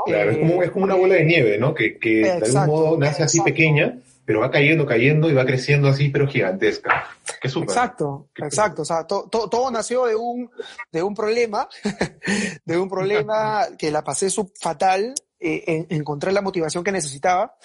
[0.05, 1.75] Claro, eh, es, como, es como una bola de nieve, ¿no?
[1.75, 5.89] Que, que de algún modo nace así pequeña pero va cayendo, cayendo y va creciendo
[5.89, 7.07] así, pero gigantesca.
[7.41, 7.71] Qué súper.
[7.71, 8.83] Exacto, exacto.
[8.83, 10.51] O sea, to, to, todo nació de un,
[10.91, 11.69] de un problema,
[12.65, 17.57] de un problema que la pasé sub fatal, eh, en, encontré la motivación que necesitaba.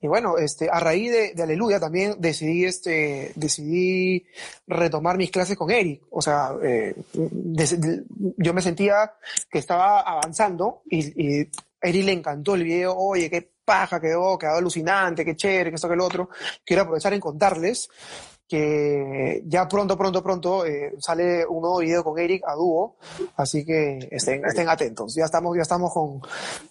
[0.00, 4.24] Y bueno, este, a raíz de, de, Aleluya también decidí, este, decidí
[4.66, 6.04] retomar mis clases con Eric.
[6.10, 8.02] O sea, eh, de,
[8.38, 9.12] yo me sentía
[9.50, 11.50] que estaba avanzando y, y
[11.82, 15.88] Eric le encantó el video, oye, qué paja quedó, quedó alucinante, qué chévere, que esto,
[15.90, 16.30] que lo otro.
[16.64, 17.90] Quiero aprovechar en contarles
[18.48, 22.96] que ya pronto, pronto, pronto eh, sale un nuevo video con Eric a dúo,
[23.36, 25.14] así que estén, estén atentos.
[25.14, 26.22] Ya estamos, ya estamos con,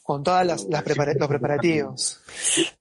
[0.02, 2.20] con todas las, las prepara los preparativos.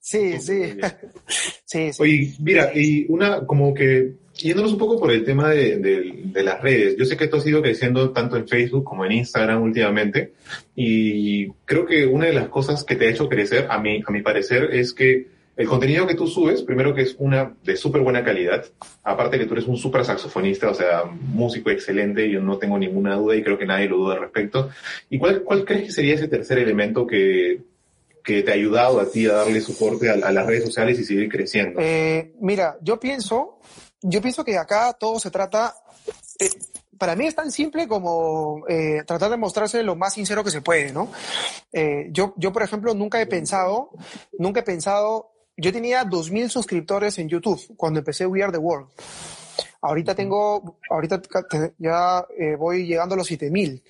[0.00, 0.79] Sí, sí.
[1.66, 2.02] sí, sí.
[2.02, 6.42] Oye, mira, y una como que yéndonos un poco por el tema de, de, de,
[6.42, 9.62] las redes, yo sé que esto ha sido creciendo tanto en Facebook como en Instagram
[9.62, 10.33] últimamente,
[10.75, 14.11] y creo que una de las cosas que te ha hecho crecer, a mi, a
[14.11, 18.03] mi parecer, es que el contenido que tú subes, primero que es una de súper
[18.03, 18.66] buena calidad,
[19.03, 23.14] aparte que tú eres un súper saxofonista, o sea, músico excelente, yo no tengo ninguna
[23.14, 24.68] duda y creo que nadie lo duda al respecto.
[25.09, 27.62] ¿Y cuál, cuál crees que sería ese tercer elemento que,
[28.22, 31.05] que te ha ayudado a ti a darle soporte a, a las redes sociales y
[31.05, 31.81] seguir creciendo?
[31.81, 33.59] Eh, mira, yo pienso
[34.02, 35.74] yo pienso que acá todo se trata,
[36.38, 36.50] eh,
[36.98, 40.62] para mí es tan simple como eh, tratar de mostrarse lo más sincero que se
[40.62, 41.11] puede, ¿no?
[41.72, 43.90] Eh, yo, yo, por ejemplo, nunca he pensado,
[44.38, 48.90] nunca he pensado yo tenía 2.000 suscriptores en YouTube cuando empecé We Are the World.
[49.80, 51.22] Ahorita tengo, ahorita
[51.78, 53.82] ya eh, voy llegando a los 7000.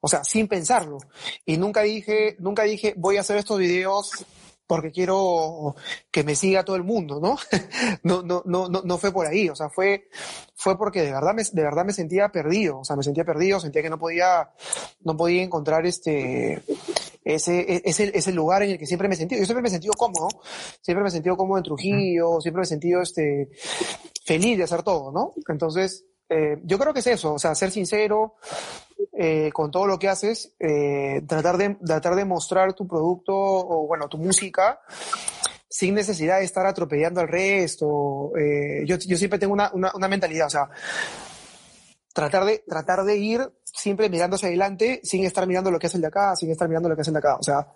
[0.00, 0.98] O sea, sin pensarlo.
[1.46, 4.26] Y nunca dije, nunca dije, voy a hacer estos videos
[4.66, 5.74] porque quiero
[6.10, 7.36] que me siga todo el mundo, ¿no?
[8.02, 10.08] no, no, no, no, no fue por ahí, o sea, fue,
[10.54, 13.60] fue porque de verdad me, de verdad me sentía perdido, o sea, me sentía perdido,
[13.60, 14.50] sentía que no podía,
[15.02, 16.62] no podía encontrar este,
[17.24, 19.40] ese, ese, ese lugar en el que siempre me he sentido.
[19.40, 20.28] Yo siempre me he sentido cómodo,
[20.80, 23.50] siempre me he sentido cómodo en Trujillo, siempre me he sentido este,
[24.24, 25.32] feliz de hacer todo, ¿no?
[25.48, 28.36] Entonces, eh, yo creo que es eso, o sea, ser sincero
[29.16, 33.86] eh, con todo lo que haces, eh, tratar, de, tratar de mostrar tu producto o,
[33.86, 34.80] bueno, tu música
[35.68, 38.32] sin necesidad de estar atropellando al resto.
[38.84, 40.70] yo, yo siempre tengo una, una, una mentalidad, o sea,
[42.12, 45.96] tratar de, tratar de ir siempre mirando hacia adelante sin estar mirando lo que hace
[45.96, 47.36] el de acá, sin estar mirando lo que hace el de acá.
[47.36, 47.66] O sea,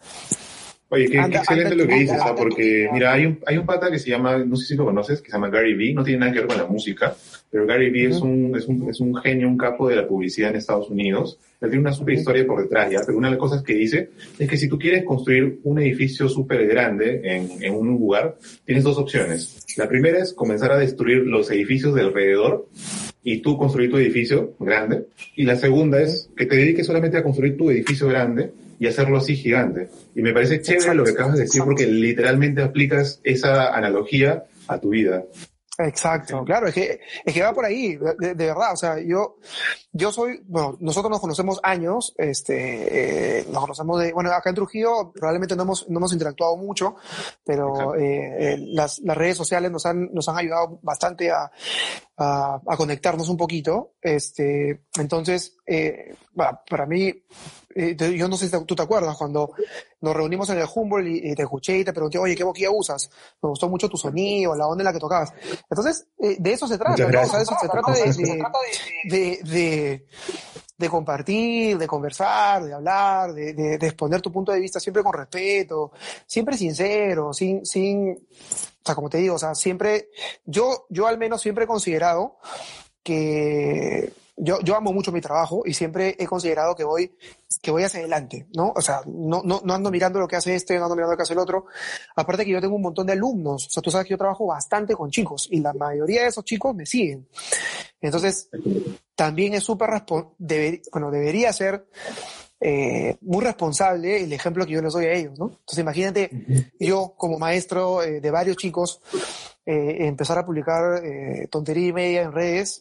[0.91, 2.35] Oye, qué, excelente lo que dices, ¿ah?
[2.35, 5.21] porque mira, hay un, hay un pata que se llama, no sé si lo conoces,
[5.21, 7.15] que se llama Gary Vee, no tiene nada que ver con la música,
[7.51, 10.51] pero Gary Vee es, un, es, un, es un genio, un capo de la publicidad
[10.51, 11.39] en Estados Unidos.
[11.61, 13.01] Él tiene una super historia por detrás, ¿ya?
[13.05, 16.27] Pero una de las cosas que dice es que si tú quieres construir un edificio
[16.27, 19.67] súper grande en, en un lugar, tienes dos opciones.
[19.77, 22.67] La primera es comenzar a destruir los edificios de alrededor
[23.23, 25.07] y tú construir tu edificio grande.
[25.37, 29.19] Y la segunda es que te dediques solamente a construir tu edificio grande y hacerlo
[29.19, 29.89] así gigante.
[30.15, 34.79] Y me parece chévere lo que acabas de decir porque literalmente aplicas esa analogía a
[34.79, 35.25] tu vida.
[35.79, 39.37] Exacto, claro, es que, es que va por ahí, de, verdad, o sea, yo,
[39.93, 44.57] yo soy, bueno, nosotros nos conocemos años, este, eh, nos conocemos de, bueno, acá en
[44.57, 46.97] Trujillo probablemente no hemos, no hemos interactuado mucho,
[47.45, 51.51] pero eh, las, las redes sociales nos han, nos han ayudado bastante a,
[52.19, 57.13] a, a conectarnos un poquito, este, entonces, eh, bueno, para mí,
[57.75, 59.53] eh, yo no sé si tú te acuerdas, cuando
[60.01, 63.09] nos reunimos en el Humboldt y, te escuché y te pregunté, oye, ¿qué boquilla usas?
[63.41, 65.33] Me gustó mucho tu sonido, la onda en la que tocabas.
[65.71, 67.21] Entonces, eh, de eso se trata, ¿no?
[67.21, 68.03] O sea, de eso se trata de,
[69.05, 69.43] de, de,
[70.89, 75.93] compartir, de conversar, de hablar, de, de, exponer tu punto de vista siempre con respeto,
[76.27, 80.11] siempre sincero, sin, sin, o sea, como te digo, o sea, siempre,
[80.45, 82.39] yo, yo al menos siempre he considerado
[83.03, 87.17] que yo, yo amo mucho mi trabajo y siempre he considerado que voy,
[87.61, 88.73] que voy hacia adelante, ¿no?
[88.75, 91.17] O sea, no, no, no ando mirando lo que hace este, no ando mirando lo
[91.17, 91.67] que hace el otro.
[92.17, 94.47] Aparte que yo tengo un montón de alumnos, o sea, tú sabes que yo trabajo
[94.47, 97.29] bastante con chicos y la mayoría de esos chicos me siguen.
[98.01, 98.49] Entonces,
[99.15, 99.91] también es súper,
[100.93, 101.89] bueno, debería ser
[102.61, 105.47] eh, muy responsable el ejemplo que yo les doy a ellos, ¿no?
[105.47, 106.31] Entonces, imagínate
[106.81, 109.01] yo como maestro eh, de varios chicos,
[109.71, 112.81] eh, empezar a publicar eh, tontería y media en redes,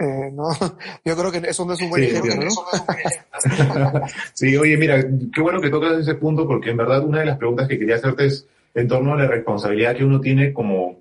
[0.00, 0.48] eh, no,
[1.04, 2.50] yo creo que eso no es un buen ejemplo, ¿no?
[4.34, 7.38] sí, oye, mira, qué bueno que tocas ese punto porque en verdad una de las
[7.38, 10.98] preguntas que quería hacerte es en torno a la responsabilidad que uno tiene como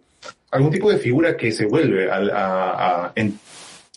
[0.52, 3.40] algún tipo de figura que se vuelve a, a, a en,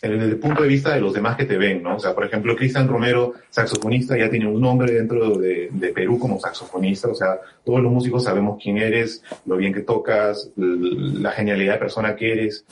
[0.00, 1.96] desde el punto de vista de los demás que te ven, ¿no?
[1.96, 6.18] O sea, por ejemplo, Cristian Romero, saxofonista, ya tiene un nombre dentro de, de, Perú
[6.18, 11.32] como saxofonista, o sea, todos los músicos sabemos quién eres, lo bien que tocas, la
[11.32, 12.66] genialidad de persona que eres.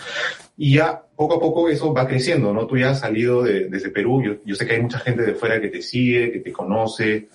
[0.58, 2.66] Y ya poco a poco eso va creciendo, ¿no?
[2.66, 5.34] Tú ya has salido de, desde Perú, yo, yo sé que hay mucha gente de
[5.34, 7.28] fuera que te sigue, que te conoce,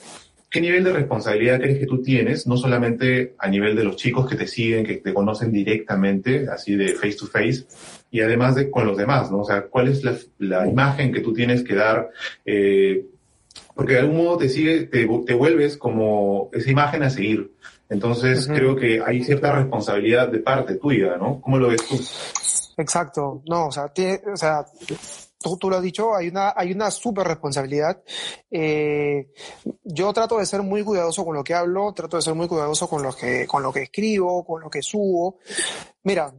[0.50, 4.28] ¿Qué nivel de responsabilidad crees que tú tienes, no solamente a nivel de los chicos
[4.28, 7.66] que te siguen, que te conocen directamente, así de face to face,
[8.10, 9.42] y además de con los demás, ¿no?
[9.42, 12.10] O sea, ¿cuál es la, la imagen que tú tienes que dar?
[12.46, 13.06] Eh,
[13.76, 17.52] porque de algún modo te sigue, te, te, vuelves como esa imagen a seguir.
[17.88, 21.40] Entonces creo que hay cierta responsabilidad de parte tuya, ¿no?
[21.42, 21.96] ¿Cómo lo ves tú?
[22.82, 24.66] Exacto, no, o sea, tiene, o sea,
[25.39, 28.02] tú, lo has dicho, hay una, hay una súper responsabilidad.
[28.52, 29.32] Eh,
[29.84, 32.89] yo trato de ser muy cuidadoso con lo que hablo, trato de ser muy cuidadoso
[32.89, 35.39] con lo que, con lo que escribo, con lo que subo.
[36.04, 36.34] Mira,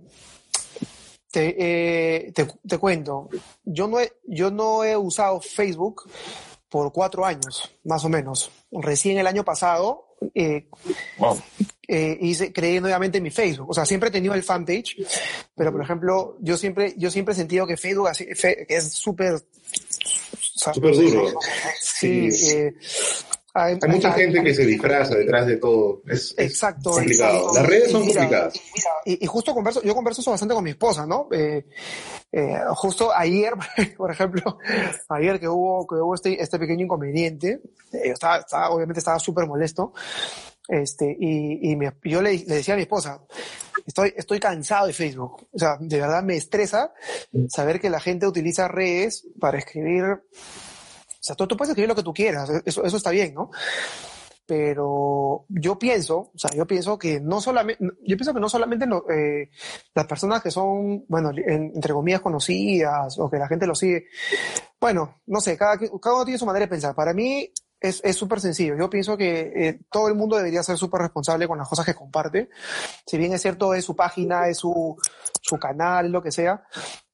[1.30, 3.28] te, eh, te, te, cuento,
[3.64, 6.10] yo no, he, yo no he usado Facebook
[6.68, 8.50] por cuatro años, más o menos.
[8.70, 10.68] Recién el año pasado, eh,
[11.18, 11.38] wow
[11.92, 13.70] eh, hice, creé nuevamente mi Facebook.
[13.70, 14.96] O sea, siempre he tenido el fanpage,
[15.56, 19.42] pero por ejemplo, yo siempre, yo siempre he sentido que Facebook así, fe, es súper...
[20.32, 21.32] Súper duro.
[21.80, 22.56] Sí, sí.
[22.56, 22.74] Eh,
[23.52, 26.02] hay, hay, mucha hay, gente hay, que se disfraza detrás de todo.
[26.06, 26.90] Es, exacto.
[26.90, 27.50] Es complicado.
[27.54, 28.54] Las redes son mira, complicadas.
[29.04, 31.28] Y, y, justo converso, yo converso eso bastante con mi esposa, ¿no?
[31.32, 31.66] Eh,
[32.30, 33.54] eh, justo ayer,
[33.96, 34.58] por ejemplo,
[35.08, 37.60] ayer que hubo, que hubo este, este pequeño inconveniente,
[37.92, 39.92] eh, estaba, estaba, obviamente estaba súper molesto.
[40.70, 43.20] Este, y, y yo le, decía a mi esposa,
[43.86, 45.48] estoy, estoy cansado de Facebook.
[45.52, 46.92] O sea, de verdad me estresa
[47.48, 50.04] saber que la gente utiliza redes para escribir.
[50.04, 53.50] O sea, tú, tú puedes escribir lo que tú quieras, eso, eso está bien, ¿no?
[54.50, 58.84] pero yo pienso, o sea, yo pienso que no solamente, yo pienso que no solamente
[59.08, 59.48] eh,
[59.94, 64.06] las personas que son, bueno, entre comillas conocidas o que la gente lo sigue,
[64.80, 66.96] bueno, no sé, cada, cada uno tiene su manera de pensar.
[66.96, 67.48] Para mí
[67.80, 68.76] es súper sencillo.
[68.76, 71.94] Yo pienso que eh, todo el mundo debería ser súper responsable con las cosas que
[71.94, 72.50] comparte.
[73.06, 74.96] Si bien es cierto, es su página, es su,
[75.40, 76.62] su canal, lo que sea,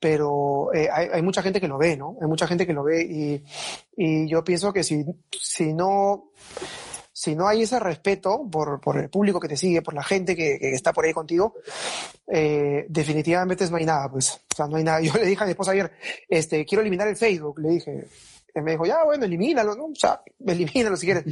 [0.01, 2.17] pero eh, hay, hay, mucha gente que lo ve, ¿no?
[2.21, 3.45] Hay mucha gente que lo ve y,
[3.97, 5.05] y yo pienso que si,
[5.41, 6.33] si no
[7.13, 10.37] si no hay ese respeto por, por el público que te sigue, por la gente
[10.37, 11.55] que, que está por ahí contigo,
[12.27, 14.35] eh, definitivamente no hay nada, pues.
[14.53, 15.01] O sea, no hay nada.
[15.03, 15.91] Yo le dije a mi esposa ayer,
[16.29, 17.59] este, quiero eliminar el Facebook.
[17.59, 18.07] Le dije,
[18.62, 19.87] me dijo, ya, bueno, elimínalo, ¿no?
[19.87, 21.25] O sea, elimínalo si quieres.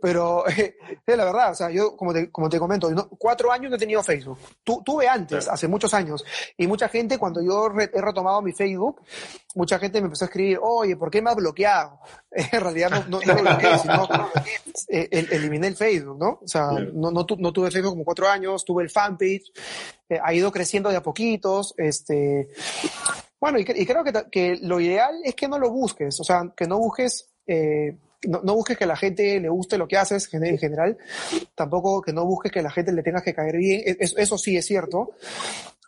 [0.00, 3.70] Pero eh, es la verdad, o sea, yo, como te, como te comento, cuatro años
[3.70, 4.38] no he tenido Facebook.
[4.62, 6.24] Tu, tuve antes, hace muchos años.
[6.56, 9.02] Y mucha gente, cuando yo he retomado mi Facebook,
[9.54, 12.00] mucha gente me empezó a escribir, oye, ¿por qué me has bloqueado?
[12.30, 14.08] en realidad no, no, lo bloqueé, sino
[14.88, 16.38] eh, eliminé el Facebook, ¿no?
[16.42, 19.52] O sea, no, no, no, tuve Facebook como cuatro años, tuve el fanpage,
[20.08, 22.48] eh, ha ido creciendo de a poquitos, este,
[23.42, 26.78] bueno, y, creo que, lo ideal es que no lo busques, o sea, que no
[26.78, 27.96] busques, eh,
[28.28, 30.96] no, busques que la gente le guste lo que haces en general,
[31.56, 34.56] tampoco que no busques que la gente le tengas que caer bien, e, eso, sí
[34.56, 35.14] es cierto,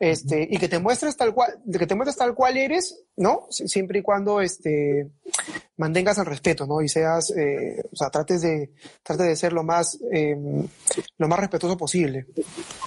[0.00, 3.46] este, y que te muestres tal cual, que te muestres tal cual eres, ¿no?
[3.50, 5.10] Siempre y cuando, este,
[5.76, 6.82] mantengas el respeto, ¿no?
[6.82, 8.72] Y seas, eh, o sea, trates de,
[9.04, 10.36] trates de ser lo más, eh,
[11.18, 12.26] lo más respetuoso posible.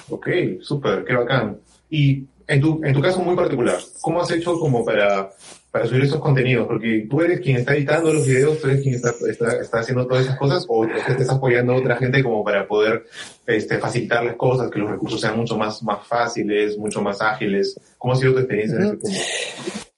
[0.09, 0.27] Ok,
[0.59, 1.57] súper, qué bacán.
[1.89, 5.29] Y en tu, en tu caso muy particular, ¿cómo has hecho como para,
[5.69, 6.65] para subir esos contenidos?
[6.65, 10.07] Porque tú eres quien está editando los videos, tú eres quien está, está, está haciendo
[10.07, 13.05] todas esas cosas, o te estás apoyando a otra gente como para poder
[13.45, 17.79] este, facilitar las cosas, que los recursos sean mucho más, más fáciles, mucho más ágiles.
[17.97, 19.19] ¿Cómo ha sido tu experiencia en ese punto?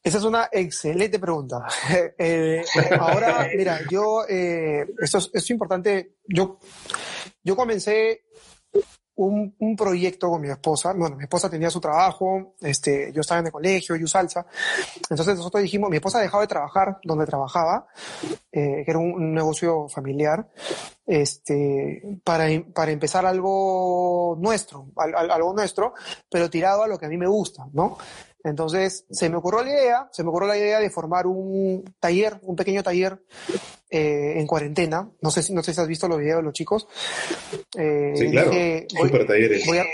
[0.01, 1.67] Esa es una excelente pregunta.
[2.17, 2.63] Eh,
[2.99, 6.15] ahora, mira, yo, eh, esto, es, esto es importante.
[6.27, 6.59] Yo,
[7.43, 8.23] yo comencé
[9.19, 10.93] un, proyecto con mi esposa.
[10.93, 14.45] Bueno, mi esposa tenía su trabajo, este, yo estaba en el colegio, yo salsa.
[15.09, 17.87] Entonces nosotros dijimos, mi esposa dejaba de trabajar donde trabajaba,
[18.51, 20.47] eh, que era un, negocio familiar,
[21.05, 25.93] este, para, para empezar algo nuestro, algo nuestro,
[26.29, 27.97] pero tirado a lo que a mí me gusta, ¿no?
[28.43, 32.39] Entonces se me ocurrió la idea, se me ocurrió la idea de formar un taller,
[32.43, 33.21] un pequeño taller
[33.89, 35.09] eh, en cuarentena.
[35.21, 36.87] No sé si no sé si has visto los videos de los chicos.
[37.77, 38.51] Eh, sí, claro.
[38.51, 39.65] voy, Super talleres.
[39.65, 39.85] Voy a,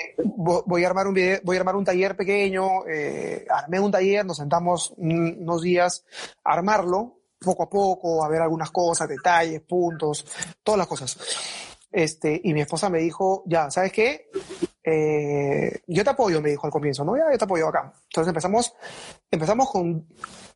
[0.66, 2.86] voy a, armar un video, voy a armar un taller pequeño.
[2.88, 6.06] Eh, armé un taller, nos sentamos unos días
[6.44, 10.26] a armarlo poco a poco, a ver algunas cosas, detalles, puntos,
[10.64, 11.18] todas las cosas.
[11.92, 14.30] Este, y mi esposa me dijo, ya, ¿sabes qué?
[14.86, 17.18] Eh, yo te apoyo, me dijo al comienzo, ¿no?
[17.18, 17.92] Ya, yo te apoyo acá.
[18.04, 18.74] Entonces empezamos,
[19.32, 20.08] empezamos con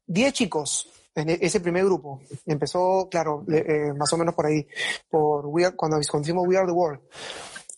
[0.06, 2.22] 10 chicos en e, ese primer grupo.
[2.46, 4.68] Empezó, claro, eh, más o menos por ahí,
[5.10, 7.02] por We cuando hicimos We Are the World.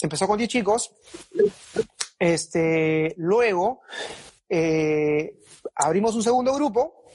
[0.02, 0.92] Empezó con 10 chicos.
[2.20, 3.82] Este, luego,
[4.50, 5.40] eh,
[5.76, 7.06] abrimos un segundo grupo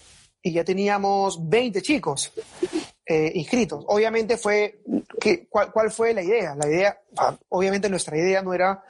[0.41, 2.33] y ya teníamos 20 chicos.
[3.09, 3.85] Eh, inscritos.
[3.87, 4.81] Obviamente fue,
[5.21, 6.57] que, cuál, ¿cuál fue la idea?
[6.57, 7.01] La idea,
[7.51, 8.83] obviamente nuestra idea no era,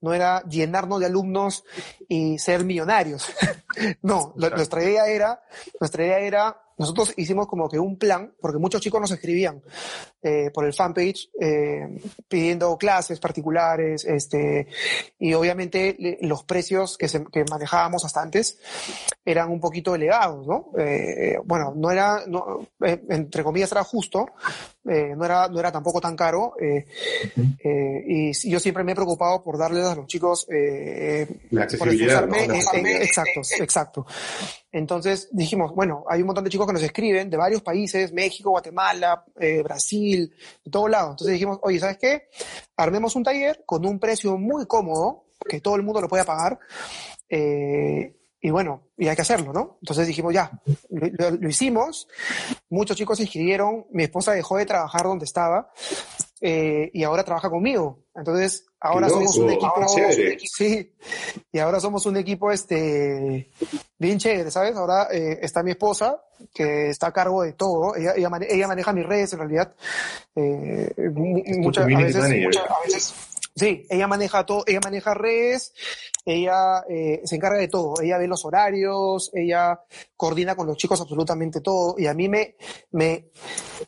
[0.00, 1.64] no era llenarnos de alumnos
[2.08, 3.32] y ser millonarios.
[4.02, 5.44] no, nuestra idea era,
[5.78, 9.62] nuestra idea era nosotros hicimos como que un plan, porque muchos chicos nos escribían
[10.22, 14.66] eh, por el fanpage eh, pidiendo clases particulares, este,
[15.18, 18.58] y obviamente los precios que, se, que manejábamos hasta antes
[19.24, 20.70] eran un poquito elevados, ¿no?
[20.78, 24.26] Eh, bueno, no era, no, eh, entre comillas era justo,
[24.88, 26.86] eh, no, era, no era tampoco tan caro, eh,
[27.64, 30.46] eh, y yo siempre me he preocupado por darles a los chicos,
[31.50, 34.06] La accesibilidad, por exacto, exacto.
[34.72, 38.50] Entonces dijimos, bueno, hay un montón de chicos que nos escriben de varios países, México,
[38.50, 41.10] Guatemala, eh, Brasil, de todo lado.
[41.10, 42.28] Entonces dijimos, oye, ¿sabes qué?
[42.76, 46.58] Armemos un taller con un precio muy cómodo, que todo el mundo lo pueda pagar.
[47.28, 48.14] Eh,
[48.44, 49.78] y bueno, y hay que hacerlo, ¿no?
[49.80, 50.50] Entonces dijimos, ya,
[50.90, 52.08] lo, lo, hicimos,
[52.68, 55.70] muchos chicos se inscribieron, mi esposa dejó de trabajar donde estaba
[56.40, 58.00] eh, y ahora trabaja conmigo.
[58.16, 60.92] Entonces, ahora somos un equipo, ah, sí,
[61.52, 63.52] y ahora somos un equipo, este,
[63.96, 64.74] bien chévere, ¿sabes?
[64.76, 66.20] Ahora eh, está mi esposa,
[66.52, 69.72] que está a cargo de todo, ella, ella, ella maneja mis redes en realidad,
[70.34, 70.92] eh,
[71.58, 75.74] muchas, a veces, muchas, a veces Sí, ella maneja todo, ella maneja redes,
[76.24, 79.78] ella eh, se encarga de todo, ella ve los horarios, ella
[80.16, 82.56] coordina con los chicos absolutamente todo y a mí me,
[82.92, 83.28] me,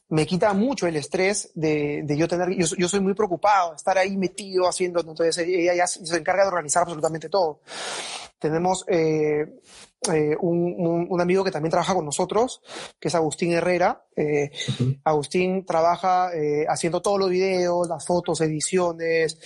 [0.08, 3.96] me quita mucho el estrés de, de yo tener, yo, yo, soy muy preocupado, estar
[3.96, 7.60] ahí metido haciendo, entonces ella ya se encarga de organizar absolutamente todo.
[8.38, 9.46] Tenemos, eh,
[10.12, 12.60] eh, un, un, amigo que también trabaja con nosotros,
[13.00, 14.04] que es Agustín Herrera.
[14.16, 14.50] Eh,
[15.04, 19.38] Agustín trabaja eh, haciendo todos los videos, las fotos, ediciones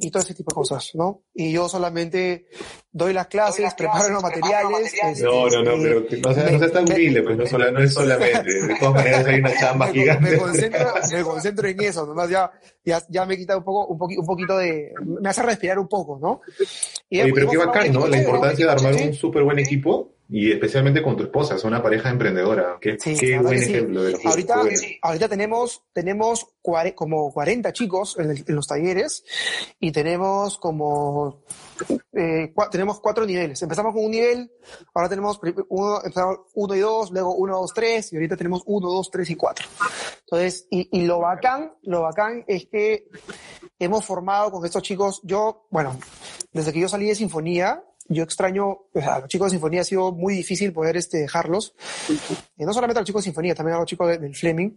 [0.00, 1.22] y todo ese tipo de cosas, ¿no?
[1.34, 2.46] Y yo solamente
[2.92, 4.94] doy las clases, preparo los materiales.
[5.02, 8.52] Este, no, no, no, pero no seas, no tan humilde, pues no, no, es solamente.
[8.52, 10.30] De todas maneras hay una chamba gigante.
[10.30, 12.50] Me concentro, me concentro en eso, nomás ya,
[12.84, 15.88] ya, ya me quita un poco, un, poqui, un poquito de, me hace respirar un
[15.88, 16.40] poco, ¿no?
[17.10, 18.06] Y Oye, pero qué bacán, ¿no?
[18.06, 21.82] La importancia de armar un súper buen equipo y especialmente con tu esposa, es una
[21.82, 22.78] pareja emprendedora.
[22.80, 24.62] Qué, qué buen ejemplo de ahorita,
[25.02, 26.46] ahorita tenemos, tenemos
[26.94, 29.22] como 40 chicos en, los talleres
[29.78, 31.42] y tenemos como
[32.12, 33.60] eh, tenemos cuatro niveles.
[33.62, 34.50] Empezamos con un nivel,
[34.94, 36.00] ahora tenemos uno,
[36.54, 39.66] uno y dos, luego uno, dos, tres, y ahorita tenemos uno, dos, tres y cuatro.
[40.20, 43.08] Entonces, y, y lo bacán, lo bacán es que
[43.78, 45.98] hemos formado con estos chicos, yo, bueno,
[46.52, 49.80] desde que yo salí de Sinfonía, yo extraño, o sea, a los chicos de Sinfonía
[49.80, 51.74] ha sido muy difícil poder este, dejarlos.
[52.56, 54.70] Y no solamente a los chicos de Sinfonía, también a los chicos del Fleming.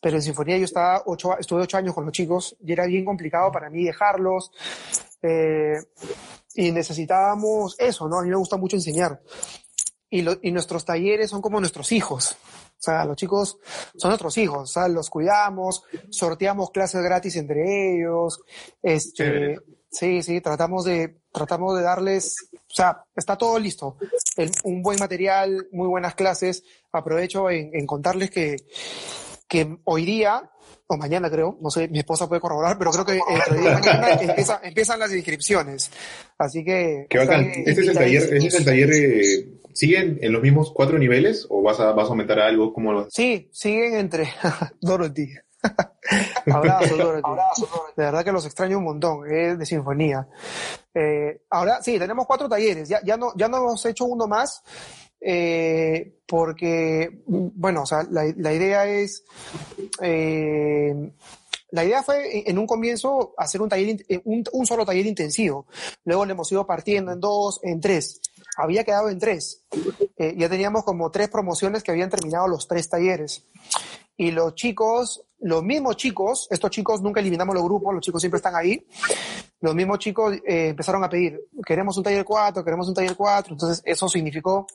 [0.00, 3.04] Pero en Sinfonía yo estaba ocho, estuve ocho años con los chicos y era bien
[3.04, 4.50] complicado para mí dejarlos.
[5.22, 5.76] Eh,
[6.54, 8.18] y necesitábamos eso, ¿no?
[8.18, 9.20] A mí me gusta mucho enseñar.
[10.10, 12.32] Y, lo, y nuestros talleres son como nuestros hijos.
[12.32, 13.58] O sea, los chicos
[13.96, 18.40] son nuestros hijos, o sea, los cuidamos, sorteamos clases gratis entre ellos,
[18.82, 19.56] este,
[19.92, 23.96] Sí, sí, tratamos de, tratamos de darles, o sea, está todo listo.
[24.64, 26.62] un buen material, muy buenas clases.
[26.92, 28.56] Aprovecho en, contarles que,
[29.48, 30.50] que hoy día,
[30.86, 33.74] o mañana creo, no sé, mi esposa puede corroborar, pero creo que entre día y
[33.74, 34.08] mañana
[34.62, 35.90] empiezan las inscripciones.
[36.38, 37.06] Así que...
[37.08, 37.50] Qué bacán.
[37.66, 41.46] ¿Este es el taller, este es el taller de, ¿Siguen en los mismos cuatro niveles
[41.48, 42.72] o vas a, vas a aumentar algo?
[42.72, 43.08] ¿Cómo lo...
[43.10, 44.28] Sí, siguen entre
[44.80, 45.28] Dorothy.
[46.52, 46.96] Abrazo,
[47.96, 50.26] De verdad que los extraño un montón, es de sinfonía.
[50.94, 52.88] Eh, ahora sí, tenemos cuatro talleres.
[52.88, 54.62] Ya, ya, no, ya no hemos hecho uno más
[55.20, 59.24] eh, porque, bueno, o sea, la, la idea es.
[60.00, 61.12] Eh,
[61.70, 65.66] la idea fue en un comienzo hacer un taller, un, un, solo taller intensivo.
[66.04, 68.20] Luego le hemos ido partiendo en dos, en tres.
[68.58, 69.64] Había quedado en tres.
[70.18, 73.46] ya teníamos como tres promociones que habían terminado los tres talleres.
[74.16, 78.36] Y los chicos los mismos chicos, estos chicos nunca eliminamos los grupos, los chicos siempre
[78.36, 78.86] están ahí,
[79.60, 83.52] los mismos chicos eh, empezaron a pedir, queremos un taller 4, queremos un taller 4,
[83.52, 84.68] entonces eso significó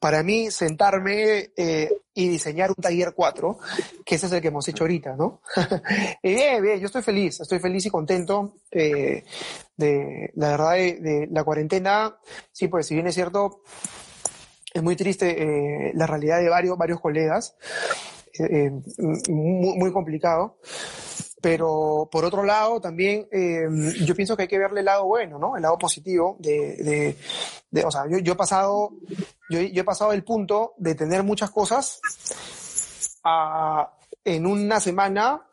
[0.00, 3.58] para mí sentarme eh, y diseñar un taller 4,
[4.06, 5.42] que ese es el que hemos hecho ahorita, ¿no?
[6.22, 9.22] bien, bien, yo estoy feliz, estoy feliz y contento eh,
[9.76, 12.16] de, la verdad, de, la cuarentena,
[12.52, 13.60] sí, pues si bien es cierto,
[14.72, 17.54] es muy triste la realidad de varios, varios colegas,
[18.40, 18.70] eh,
[19.28, 20.58] muy, muy, complicado.
[21.40, 23.66] Pero por otro lado, también eh,
[24.04, 25.54] yo pienso que hay que verle el lado bueno, ¿no?
[25.56, 27.16] El lado positivo de, de,
[27.70, 28.92] de o sea, yo, yo, he pasado,
[29.50, 32.00] yo, yo, he pasado el punto de tener muchas cosas
[33.22, 33.92] a,
[34.24, 35.46] en una semana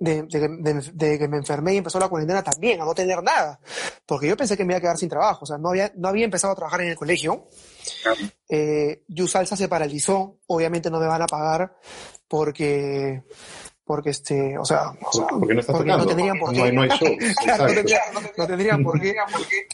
[0.00, 3.60] de, de, de, que me enfermé y empezó la cuarentena también, a no tener nada.
[4.06, 5.40] Porque yo pensé que me iba a quedar sin trabajo.
[5.42, 7.48] O sea, no había, no había empezado a trabajar en el colegio.
[8.48, 10.38] Eh, Yusalsa se paralizó.
[10.46, 11.76] Obviamente no me van a pagar
[12.30, 13.24] porque
[13.84, 14.92] porque este, o sea,
[15.40, 16.70] porque no, porque no tendrían por qué.
[16.70, 17.08] No, hay, show.
[18.38, 19.16] no, tendrían, por qué.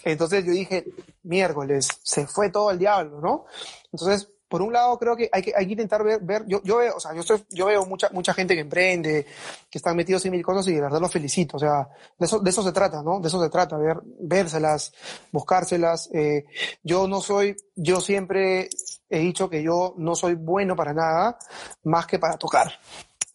[0.04, 0.86] Entonces yo dije,
[1.22, 3.44] miércoles, se fue todo el diablo, ¿no?
[3.92, 6.78] Entonces, por un lado creo que hay que, hay que intentar ver, ver yo, yo
[6.78, 9.26] veo, o sea, yo estoy, yo veo mucha, mucha gente que emprende,
[9.70, 11.88] que están metidos en mil cosas y de verdad los felicito, o sea,
[12.18, 13.20] de eso, de eso se trata, ¿no?
[13.20, 14.92] De eso se trata, ver, vérselas,
[15.32, 16.44] buscárselas, eh,
[16.82, 18.68] yo no soy, yo siempre
[19.08, 21.38] he dicho que yo no soy bueno para nada
[21.84, 22.72] más que para tocar.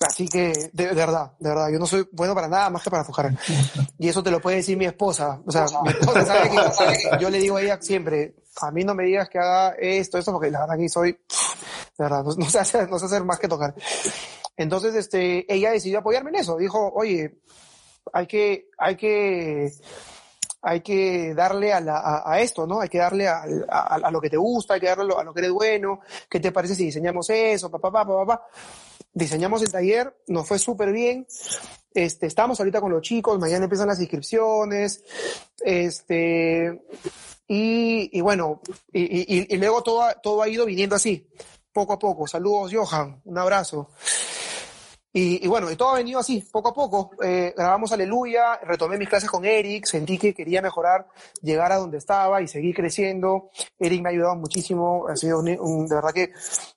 [0.02, 3.06] Así que, de, verdad, de verdad, yo no soy bueno para nada más que para
[3.06, 3.32] tocar.
[4.00, 5.40] Y eso te lo puede decir mi esposa.
[5.46, 5.66] O sea,
[7.20, 10.32] yo le digo a ella siempre, a mí no me digas que haga esto, esto,
[10.32, 11.20] porque la verdad que soy, de
[11.98, 13.74] verdad, no, sé hacer, no sé hacer más que tocar.
[14.58, 16.58] Entonces, este, ella decidió apoyarme en eso.
[16.58, 17.40] Dijo, oye,
[18.14, 19.72] hay que, hay que,
[20.62, 22.82] hay que darle a, la, a, esto, ¿no?
[22.82, 25.40] Hay que darle a, a, lo que te gusta, hay que darle a lo, que
[25.40, 26.02] eres bueno.
[26.30, 27.72] ¿Qué te parece si diseñamos eso?
[27.72, 28.48] Papá, papá, papá.
[29.14, 31.26] Diseñamos el taller, nos fue súper bien.
[31.94, 35.04] Este, estamos ahorita con los chicos, mañana empiezan las inscripciones.
[35.60, 36.86] Este,
[37.54, 38.62] y, y bueno,
[38.94, 41.28] y, luego todo, todo ha ido viniendo así,
[41.74, 42.26] poco a poco.
[42.26, 43.90] Saludos, Johan, un abrazo.
[45.14, 47.12] Y, y, bueno, y todo ha venido así, poco a poco.
[47.22, 51.08] Eh, grabamos Aleluya, retomé mis clases con Eric, sentí que quería mejorar,
[51.42, 53.50] llegar a donde estaba y seguir creciendo.
[53.78, 56.32] Eric me ha ayudado muchísimo, ha sido un, de verdad que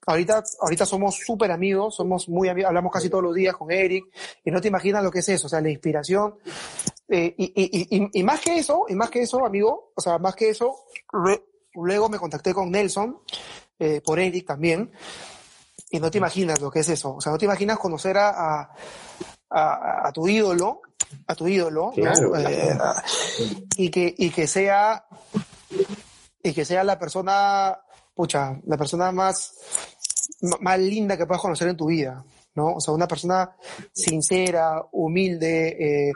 [0.05, 4.05] ahorita, ahorita somos súper amigos, somos muy amigos, hablamos casi todos los días con Eric
[4.43, 6.35] y no te imaginas lo que es eso, o sea, la inspiración.
[7.07, 10.17] Eh, y, y, y, y, más que eso, y más que eso, amigo, o sea,
[10.17, 10.75] más que eso,
[11.75, 13.19] luego me contacté con Nelson,
[13.79, 14.91] eh, por Eric también,
[15.95, 17.15] y no te imaginas lo que es eso.
[17.15, 18.69] O sea, no te imaginas conocer a,
[19.49, 20.81] a, a, tu ídolo,
[21.25, 22.37] a tu ídolo, ¿no?
[22.37, 22.77] eh,
[23.77, 25.05] y, que, y que sea
[26.43, 27.79] y que sea la persona,
[28.13, 29.55] pucha, la persona más,
[30.59, 32.23] más linda que puedas conocer en tu vida,
[32.55, 32.73] ¿no?
[32.73, 33.55] O sea, una persona
[33.93, 36.13] sincera, humilde, eh,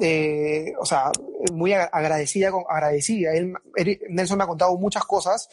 [0.00, 1.10] eh, o sea,
[1.52, 3.32] muy agradecida, agradecida.
[3.32, 3.54] Él,
[4.10, 5.48] Nelson me ha contado muchas cosas.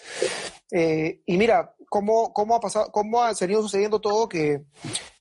[0.72, 4.64] Eh, y mira, cómo, cómo ha pasado, cómo ha seguido sucediendo todo que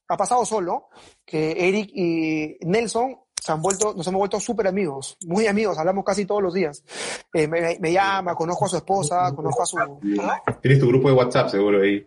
[0.09, 0.89] ha pasado solo,
[1.25, 6.05] que Eric y Nelson se han vuelto, nos hemos vuelto súper amigos, muy amigos, hablamos
[6.05, 6.83] casi todos los días.
[7.33, 9.77] Eh, me, me, llama, conozco a su esposa, conozco a su...
[10.63, 12.07] Tienes tu grupo de WhatsApp seguro ahí.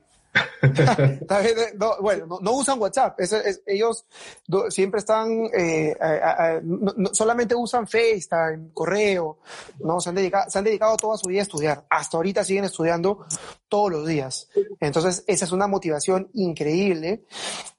[1.79, 3.19] no, bueno, no, no, usan WhatsApp.
[3.19, 4.05] Es, es, ellos
[4.47, 9.39] do, siempre están, eh, a, a, no, solamente usan FaceTime, correo,
[9.79, 9.99] ¿no?
[9.99, 11.85] Se han, dedicado, se han dedicado toda su vida a estudiar.
[11.89, 13.25] Hasta ahorita siguen estudiando
[13.69, 14.49] todos los días.
[14.79, 17.25] Entonces, esa es una motivación increíble.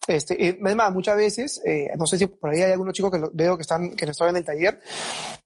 [0.06, 3.18] Este, eh, además, muchas veces, eh, no sé si por ahí hay algunos chicos que
[3.18, 4.80] lo, veo que están, que están en el taller,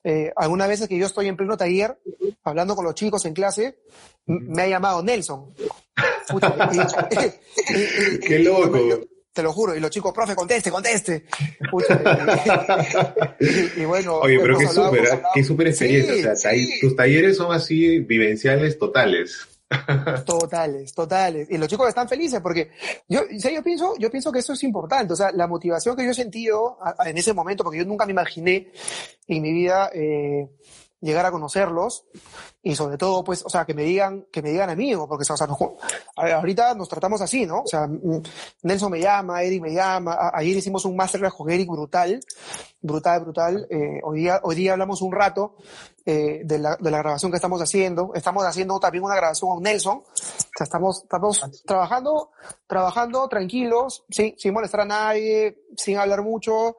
[0.04, 1.98] eh, algunas veces que yo estoy en pleno taller,
[2.44, 3.78] hablando con los chicos en clase,
[4.26, 5.52] me ha llamado Nelson.
[6.28, 6.70] Puta,
[7.68, 8.78] y, y, y, Qué loco.
[9.32, 11.24] Te lo juro, y los chicos, profe, conteste, conteste.
[11.70, 11.98] Pucha,
[13.76, 14.18] y, bueno.
[14.18, 15.22] Oye, pero qué súper, ¿eh?
[15.32, 16.14] qué súper experiencia.
[16.14, 16.80] Sí, o sea, sí.
[16.82, 19.48] tus talleres son así vivenciales totales.
[20.26, 21.48] Totales, totales.
[21.50, 22.70] Y los chicos están felices porque
[23.08, 25.12] yo, o sea, yo pienso, yo pienso que eso es importante.
[25.12, 28.12] O sea, la motivación que yo he sentido en ese momento, porque yo nunca me
[28.12, 28.70] imaginé
[29.26, 30.48] en mi vida eh,
[31.02, 32.04] llegar a conocerlos
[32.62, 35.36] y sobre todo, pues, o sea, que me digan, que me digan amigos, porque, o
[35.36, 35.58] sea, nos,
[36.16, 37.62] ahorita nos tratamos así, ¿no?
[37.62, 37.88] O sea,
[38.62, 42.20] Nelson me llama, Eric me llama, ayer hicimos un masterclass con Eric brutal,
[42.80, 43.66] brutal, brutal.
[43.68, 45.56] Eh, hoy día, hoy día hablamos un rato
[46.06, 48.12] eh, de, la, de la grabación que estamos haciendo.
[48.14, 49.96] Estamos haciendo también una grabación con Nelson.
[49.96, 52.30] O sea, estamos, estamos trabajando,
[52.68, 56.76] trabajando tranquilos, sin, sin molestar a nadie, sin hablar mucho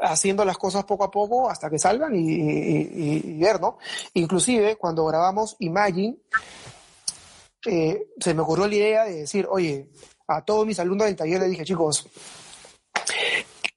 [0.00, 3.78] haciendo las cosas poco a poco hasta que salgan y, y, y ver, ¿no?
[4.14, 6.16] Inclusive cuando grabamos Imagine,
[7.66, 9.88] eh, se me ocurrió la idea de decir, oye,
[10.26, 12.06] a todos mis alumnos del taller les dije, chicos,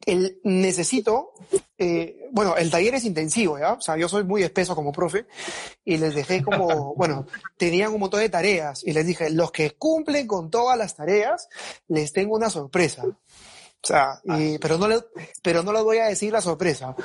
[0.05, 1.34] el, necesito,
[1.78, 3.74] eh, bueno, el taller es intensivo, ¿ya?
[3.74, 5.26] O sea, yo soy muy espeso como profe
[5.84, 7.26] y les dejé como, bueno,
[7.57, 11.49] tenían un montón de tareas y les dije, los que cumplen con todas las tareas,
[11.88, 13.03] les tengo una sorpresa.
[13.84, 14.99] O sea, y, pero no le,
[15.41, 16.95] pero no les voy a decir la sorpresa.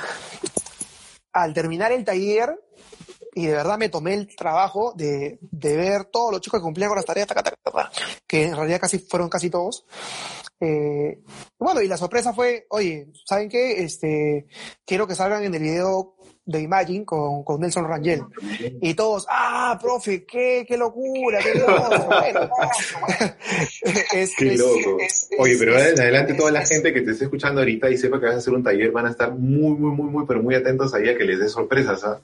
[1.33, 2.63] Al terminar el taller,
[3.35, 6.89] y de verdad me tomé el trabajo de, de ver todos los chicos que cumplían
[6.89, 7.91] con las tareas, taca, taca, taca,
[8.27, 9.87] que en realidad casi fueron casi todos.
[10.59, 11.23] Eh,
[11.59, 13.83] bueno, y la sorpresa fue, oye, ¿saben qué?
[13.83, 14.47] Este,
[14.87, 16.16] quiero que salgan en el video
[16.47, 18.23] de Imagine con, con Nelson Rangel.
[18.81, 22.07] Y todos, ah, profe, qué, qué locura, qué loco.
[22.07, 22.51] Bueno,
[24.15, 24.99] es, qué es, loco.
[25.01, 28.21] Es, Oye, pero en adelante toda la gente que te esté escuchando ahorita y sepa
[28.21, 30.55] que vas a hacer un taller van a estar muy, muy, muy, muy, pero muy
[30.55, 32.21] atentos ahí a que les dé sorpresas, ¿ah?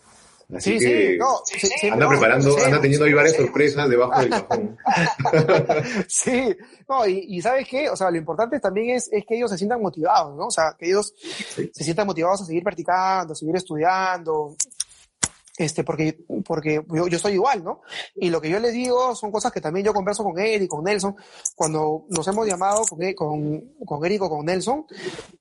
[0.55, 3.89] Así sí, que sí, no, sí, sí, anda no, preparando, anda teniendo ahí varias sorpresas
[3.89, 4.77] debajo del cajón.
[6.09, 6.55] sí,
[6.89, 7.89] no, y, y, ¿sabes qué?
[7.89, 10.49] O sea, lo importante también es, es que ellos se sientan motivados, ¿no?
[10.49, 14.55] O sea, que ellos se sientan motivados a seguir practicando, a seguir estudiando,
[15.59, 17.83] este, porque, porque yo, yo estoy igual, ¿no?
[18.15, 20.69] Y lo que yo les digo son cosas que también yo converso con él y
[20.69, 21.15] con Nelson.
[21.55, 24.87] Cuando nos hemos llamado con, con, con Eric o con Nelson,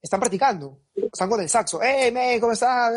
[0.01, 0.79] están practicando.
[0.95, 1.81] Están con el saxo.
[1.81, 2.93] ¡Eh, me, ¿cómo estás?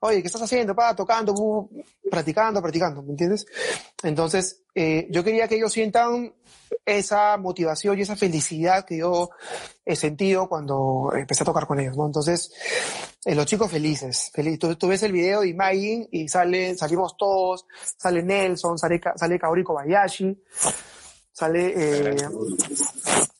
[0.00, 0.76] Oye, ¿qué estás haciendo?
[0.76, 1.68] Pa, tocando,
[2.08, 3.46] practicando, practicando, ¿me entiendes?
[4.02, 6.32] Entonces, eh, yo quería que ellos sientan
[6.86, 9.30] esa motivación y esa felicidad que yo
[9.84, 12.06] he sentido cuando empecé a tocar con ellos, ¿no?
[12.06, 12.52] Entonces,
[13.24, 14.58] eh, los chicos felices, feliz.
[14.60, 19.38] Tú, tú, ves el video de Imagine y sale, salimos todos, sale Nelson, sale, sale
[19.38, 20.44] Kaori Kobayashi,
[21.32, 22.16] sale eh,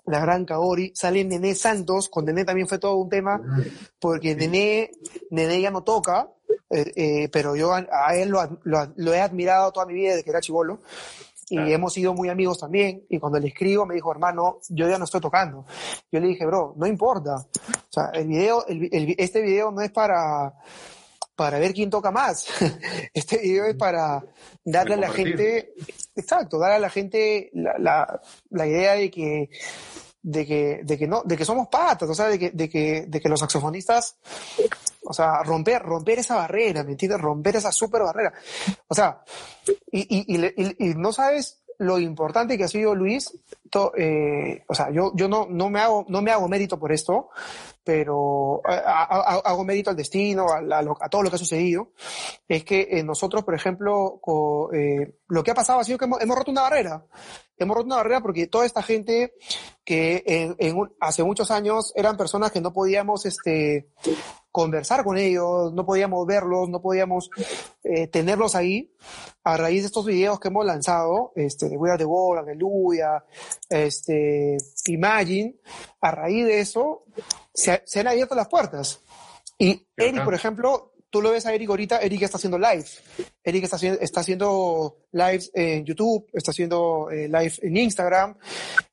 [0.06, 3.40] la gran Kaori, sale Nené Santos, con Nené también fue todo un tema,
[4.00, 4.90] porque Nené,
[5.30, 6.28] Nené ya no toca,
[6.70, 10.10] eh, eh, pero yo a, a él lo, lo, lo, he admirado toda mi vida
[10.10, 10.82] desde que era chivolo
[11.50, 11.70] y claro.
[11.70, 13.04] hemos sido muy amigos también.
[13.08, 15.64] Y cuando le escribo me dijo, hermano, yo ya no estoy tocando.
[16.12, 17.36] Yo le dije, bro, no importa.
[17.36, 20.54] O sea, el video, el, el, este video no es para,
[21.34, 22.46] para ver quién toca más.
[23.14, 24.24] Este video es para
[24.64, 25.72] darle a la gente,
[26.14, 29.48] exacto, darle a la gente la, la, la idea de que,
[30.22, 33.06] de que, de que no, de que somos patas, o sea, de que, de que,
[33.08, 34.16] de que los saxofonistas,
[35.08, 37.18] o sea, romper, romper esa barrera, ¿me entiendes?
[37.20, 38.32] Romper esa super barrera.
[38.88, 39.22] O sea,
[39.90, 43.32] y, no sabes lo importante que ha sido Luis,
[43.96, 47.30] eh, o sea, yo, yo no, no, me hago, no me hago mérito por esto,
[47.84, 51.92] pero hago mérito al destino, a, todo lo que ha sucedido,
[52.46, 54.20] es que eh, nosotros, por ejemplo,
[54.74, 57.06] eh, lo que ha pasado ha sido que hemos, roto una barrera.
[57.56, 59.32] Hemos roto una barrera porque toda esta gente
[59.84, 60.54] que
[61.00, 63.88] hace muchos años eran personas que no podíamos este,
[64.58, 67.30] conversar con ellos, no podíamos verlos, no podíamos
[67.84, 68.92] eh, tenerlos ahí.
[69.44, 73.24] A raíz de estos videos que hemos lanzado, este, de We Are the World, Aleluya,
[73.68, 74.56] este,
[74.86, 75.54] Imagine,
[76.00, 77.04] a raíz de eso
[77.54, 79.00] se, se han abierto las puertas.
[79.58, 82.84] Y Eric, por ejemplo, tú lo ves a Eric ahorita, Eric está haciendo live.
[83.42, 88.36] Eric está, está haciendo live en YouTube, está haciendo eh, live en Instagram,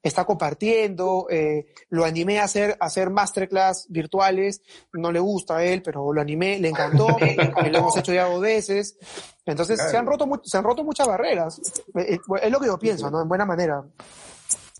[0.01, 4.61] está compartiendo, eh, lo animé a hacer, a hacer masterclass virtuales,
[4.93, 7.07] no le gusta a él, pero lo animé, le encantó,
[7.71, 8.97] lo hemos hecho ya dos veces.
[9.45, 11.61] Entonces se han roto, se han roto muchas barreras.
[11.95, 13.21] Eh, es lo que yo pienso, ¿no?
[13.21, 13.83] En buena manera.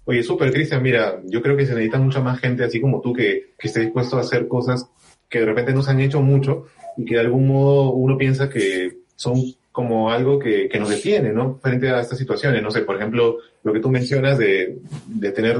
[0.06, 3.12] Oye, súper, Cristian, mira, yo creo que se necesita mucha más gente así como tú
[3.12, 4.88] que, que esté dispuesto a hacer cosas
[5.28, 6.66] que de repente no se han hecho mucho
[6.98, 9.36] y que de algún modo uno piensa que son
[9.72, 11.60] como algo que, que nos detiene, ¿no?
[11.62, 12.64] Frente a estas situaciones.
[12.64, 15.58] No sé, por ejemplo, lo que tú mencionas de, de tener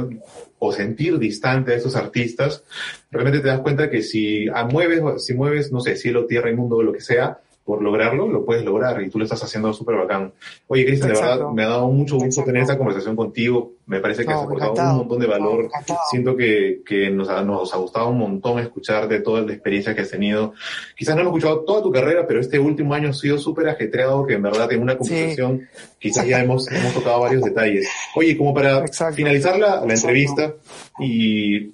[0.58, 2.64] o sentir distante a estos artistas,
[3.12, 6.94] realmente te das cuenta que si mueves, si mueves, no sé, cielo, tierra mundo, lo
[6.94, 10.32] que sea, por lograrlo, lo puedes lograr y tú lo estás haciendo súper bacán.
[10.68, 13.74] Oye, Cristian, de verdad, me ha dado mucho gusto tener esta conversación contigo.
[13.88, 15.70] Me parece que has aportado un montón de valor.
[16.12, 19.96] Siento que, que nos, ha, nos ha gustado un montón escuchar de toda la experiencia
[19.96, 20.54] que has tenido.
[20.96, 24.28] Quizás no hemos escuchado toda tu carrera, pero este último año ha sido súper ajetreado,
[24.28, 27.90] que en verdad en una conversación quizás ya hemos, hemos tocado varios detalles.
[28.16, 28.86] Oye, como para
[29.16, 30.54] finalizar la, la entrevista
[31.00, 31.74] y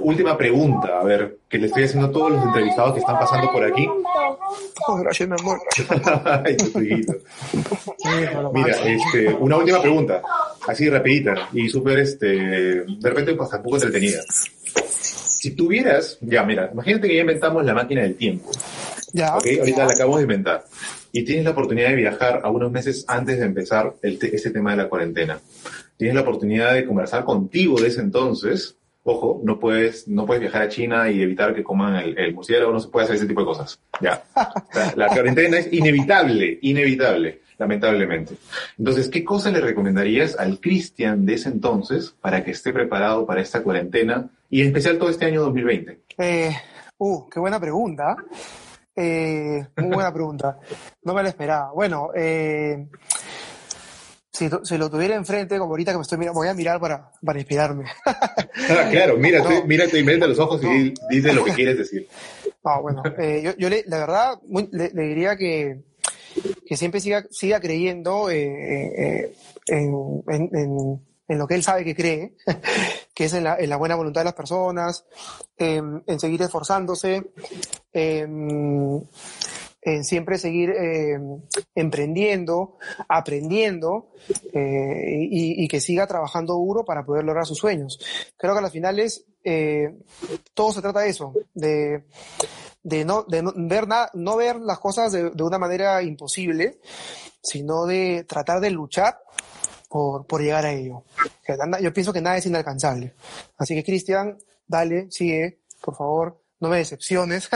[0.00, 3.50] última pregunta, a ver, que le estoy haciendo a todos los entrevistados que están pasando
[3.52, 3.88] por aquí.
[4.88, 5.60] Oh, gracias, mi amor.
[6.44, 6.56] Ay,
[8.52, 10.22] Mira, este, una última pregunta,
[10.66, 14.20] así rapidita y súper, este, de repente pues un poco entretenida.
[14.28, 18.50] Si tuvieras, ya mira, imagínate que ya inventamos la máquina del tiempo.
[19.12, 19.36] Ya.
[19.36, 20.64] Ok, ahorita la acabamos de inventar.
[21.10, 24.70] Y tienes la oportunidad de viajar a unos meses antes de empezar el este tema
[24.70, 25.40] de la cuarentena.
[25.96, 30.62] Tienes la oportunidad de conversar contigo de ese entonces ojo, no puedes, no puedes viajar
[30.62, 33.40] a China y evitar que coman el, el murciélago, no se puede hacer ese tipo
[33.40, 33.80] de cosas.
[34.00, 34.22] Ya.
[34.96, 38.34] La, cuarentena es inevitable, inevitable, lamentablemente.
[38.78, 43.40] Entonces, ¿qué cosas le recomendarías al Cristian de ese entonces para que esté preparado para
[43.40, 46.00] esta cuarentena y en especial todo este año 2020?
[46.18, 46.50] Eh,
[46.98, 48.16] uh, qué buena pregunta.
[48.94, 50.58] Eh, muy buena pregunta.
[51.02, 51.72] No me la esperaba.
[51.72, 52.86] Bueno, eh,
[54.32, 57.10] si, si, lo tuviera enfrente, como ahorita que me estoy mirando, voy a mirar para,
[57.24, 57.84] para inspirarme.
[58.06, 62.08] ah, claro, mírate, mírate y mírate los ojos y dice lo que quieres decir.
[62.64, 64.38] Ah, bueno, eh, yo, yo le, la verdad
[64.70, 65.82] le, le, diría que,
[66.64, 69.34] que siempre siga, siga creyendo eh, eh,
[69.66, 72.36] en, en, en, en, lo que él sabe que cree,
[73.16, 75.04] que es en la, en la buena voluntad de las personas,
[75.56, 77.32] en, en seguir esforzándose,
[77.92, 79.08] en
[79.82, 81.18] en siempre seguir eh,
[81.74, 82.78] emprendiendo,
[83.08, 84.12] aprendiendo
[84.52, 87.98] eh, y, y, que siga trabajando duro para poder lograr sus sueños.
[88.36, 89.92] Creo que a las finales eh,
[90.54, 92.04] todo se trata de eso, de,
[92.84, 96.78] de, no, de no, ver, nada, no ver las cosas de, de, una manera imposible,
[97.42, 99.18] sino de tratar de luchar
[99.88, 101.02] por, por llegar a ello.
[101.80, 103.14] Yo pienso que nada es inalcanzable.
[103.58, 107.48] Así que Cristian, dale, sigue, por favor no me decepciones.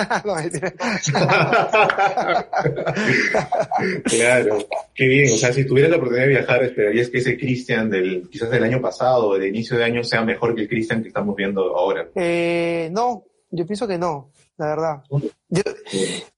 [4.03, 4.59] claro,
[4.93, 5.33] qué bien.
[5.33, 8.65] O sea, si tuvieras la oportunidad de viajar, esperarías que ese Cristian del, quizás del
[8.65, 11.77] año pasado o de inicio de año sea mejor que el Cristian que estamos viendo
[11.77, 12.09] ahora.
[12.17, 15.05] Eh, no, yo pienso que no, la verdad.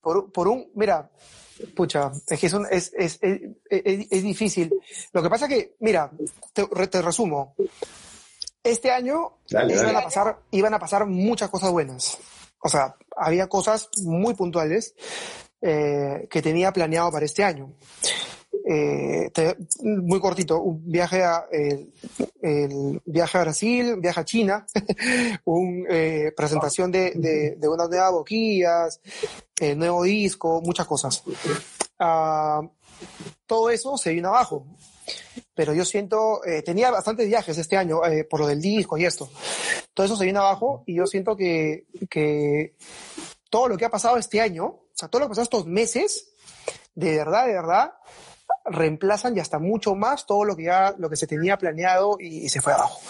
[0.03, 1.09] por, por un, mira,
[1.75, 3.41] pucha, es que es, un, es, es, es,
[3.71, 4.71] es, difícil.
[5.15, 6.11] Lo que pasa es que, mira,
[6.53, 7.55] te, te resumo.
[8.63, 9.99] Este año dale, iban, dale.
[9.99, 12.19] A pasar, iban a pasar muchas cosas buenas
[12.61, 14.95] o sea, había cosas muy puntuales
[15.61, 17.73] eh, que tenía planeado para este año.
[18.71, 19.31] Eh,
[19.83, 24.67] muy cortito, un viaje a, el, viaje a Brasil, un viaje a China,
[25.45, 29.01] una eh, presentación de, de, de, unas nuevas boquillas,
[29.59, 31.23] el nuevo disco, muchas cosas.
[31.99, 32.69] Uh,
[33.47, 34.67] todo eso se vino abajo.
[35.55, 39.05] Pero yo siento, eh, tenía bastantes viajes este año eh, por lo del disco y
[39.05, 39.29] esto
[39.99, 42.77] todo eso se viene abajo y yo siento que, que
[43.51, 45.67] todo lo que ha pasado este año, o sea, todo lo que ha pasado estos
[45.67, 46.29] meses,
[46.95, 47.95] de verdad, de verdad,
[48.65, 52.45] reemplazan y hasta mucho más todo lo que ya, lo que se tenía planeado y,
[52.45, 53.01] y se fue abajo.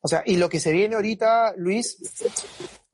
[0.00, 1.98] O sea, y lo que se viene ahorita, Luis,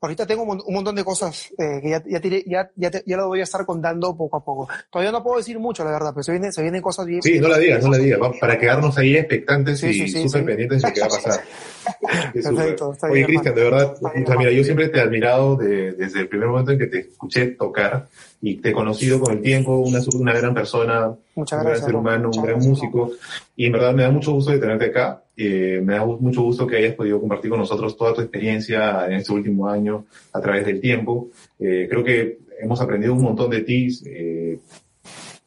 [0.01, 3.41] ahorita tengo un, montón de cosas eh, que ya, ya, ya, ya, ya, lo voy
[3.41, 4.67] a estar contando poco a poco.
[4.89, 7.21] Todavía no puedo decir mucho, la verdad, pero se vienen, se vienen cosas bien.
[7.21, 10.87] Sí, no la digas, no la digas, para quedarnos ahí expectantes y súper pendientes de
[10.87, 11.41] lo que va a pasar.
[12.33, 13.95] Perfecto, Oye, Cristian, de verdad,
[14.37, 18.07] mira, yo siempre te he admirado desde el primer momento en que te escuché tocar
[18.41, 22.31] y te he conocido con el tiempo, una, una gran persona, un gran ser humano,
[22.33, 23.11] un gran músico,
[23.55, 26.65] y en verdad me da mucho gusto de tenerte acá, eh, me da mucho gusto
[26.65, 30.65] que hayas podido compartir con nosotros toda tu experiencia en este último año a través
[30.65, 31.29] del tiempo.
[31.59, 34.59] Eh, creo que hemos aprendido un montón de ti, eh,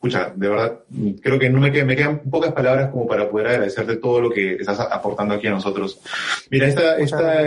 [0.02, 0.80] escucha, de verdad,
[1.20, 4.30] creo que no me, quedan, me quedan pocas palabras como para poder agradecerte todo lo
[4.30, 6.00] que estás aportando aquí a nosotros.
[6.50, 7.44] Mira, esta, esta,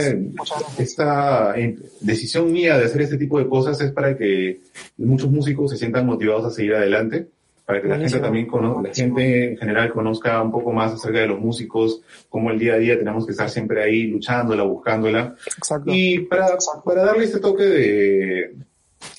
[0.77, 1.53] esta
[1.99, 4.61] decisión mía de hacer este tipo de cosas es para que
[4.97, 7.27] muchos músicos se sientan motivados a seguir adelante,
[7.65, 11.19] para que la gente también conozca, la gente en general conozca un poco más acerca
[11.19, 15.35] de los músicos, cómo el día a día tenemos que estar siempre ahí luchándola, buscándola.
[15.57, 15.91] Exacto.
[15.93, 18.55] Y para, para darle este toque de,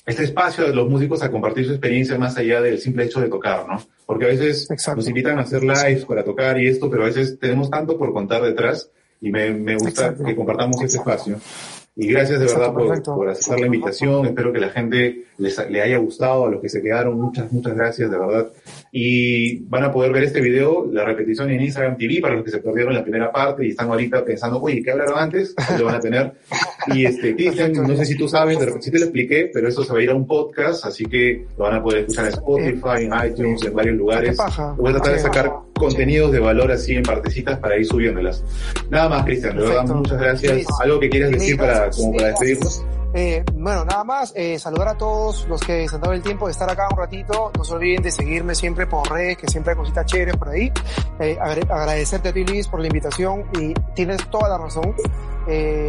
[0.05, 3.29] este espacio de los músicos a compartir su experiencia más allá del simple hecho de
[3.29, 3.81] tocar, ¿no?
[4.05, 7.37] Porque a veces nos invitan a hacer lives para tocar y esto, pero a veces
[7.39, 11.39] tenemos tanto por contar detrás y me, me gusta que compartamos este espacio.
[11.99, 14.27] Y gracias de verdad por, por, aceptar la invitación.
[14.27, 17.19] Espero que la gente les, le haya gustado, a los que se quedaron.
[17.19, 18.51] Muchas, muchas gracias, de verdad.
[18.91, 22.51] Y van a poder ver este video, la repetición en Instagram TV para los que
[22.51, 25.55] se perdieron la primera parte y están ahorita pensando, oye, ¿qué hablaron antes?
[25.55, 26.33] Pues lo van a tener.
[26.93, 29.67] Y este, Cristian, no sé si tú sabes, de repente sí te lo expliqué, pero
[29.67, 32.25] eso se va a ir a un podcast, así que lo van a poder escuchar
[32.25, 34.37] en Spotify, en iTunes, en varios lugares.
[34.77, 38.43] Voy a tratar de sacar contenidos de valor así en partecitas para ir subiéndolas.
[38.89, 40.65] Nada más, Cristian, de verdad, muchas gracias.
[40.81, 42.83] ¿Algo que quieras decir para, como para despedirnos?
[43.13, 46.45] Eh, bueno, nada más, eh, saludar a todos los que se han dado el tiempo
[46.47, 47.51] de estar acá un ratito.
[47.55, 50.71] No se olviden de seguirme siempre por redes, que siempre hay cositas chéveres por ahí.
[51.19, 54.95] Eh, agradecerte a ti, Luis, por la invitación y tienes toda la razón.
[55.47, 55.87] Eh,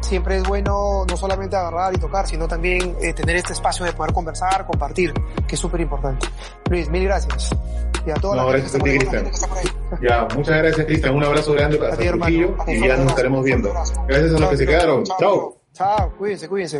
[0.00, 3.92] siempre es bueno no solamente agarrar y tocar, sino también eh, tener este espacio de
[3.92, 5.12] poder conversar, compartir,
[5.46, 6.26] que es súper importante.
[6.70, 7.50] Luis, mil gracias.
[8.06, 9.30] Y a toda no, la gracias a ti, Cristian.
[10.00, 11.14] Ya, muchas gracias, Cristian.
[11.14, 12.54] Un abrazo grande para ti, hermano.
[12.66, 13.72] y ya nos estaremos viendo.
[14.06, 15.04] Gracias a los que se quedaron.
[15.18, 15.63] Chao.
[15.74, 16.78] 操，古元首，古元首。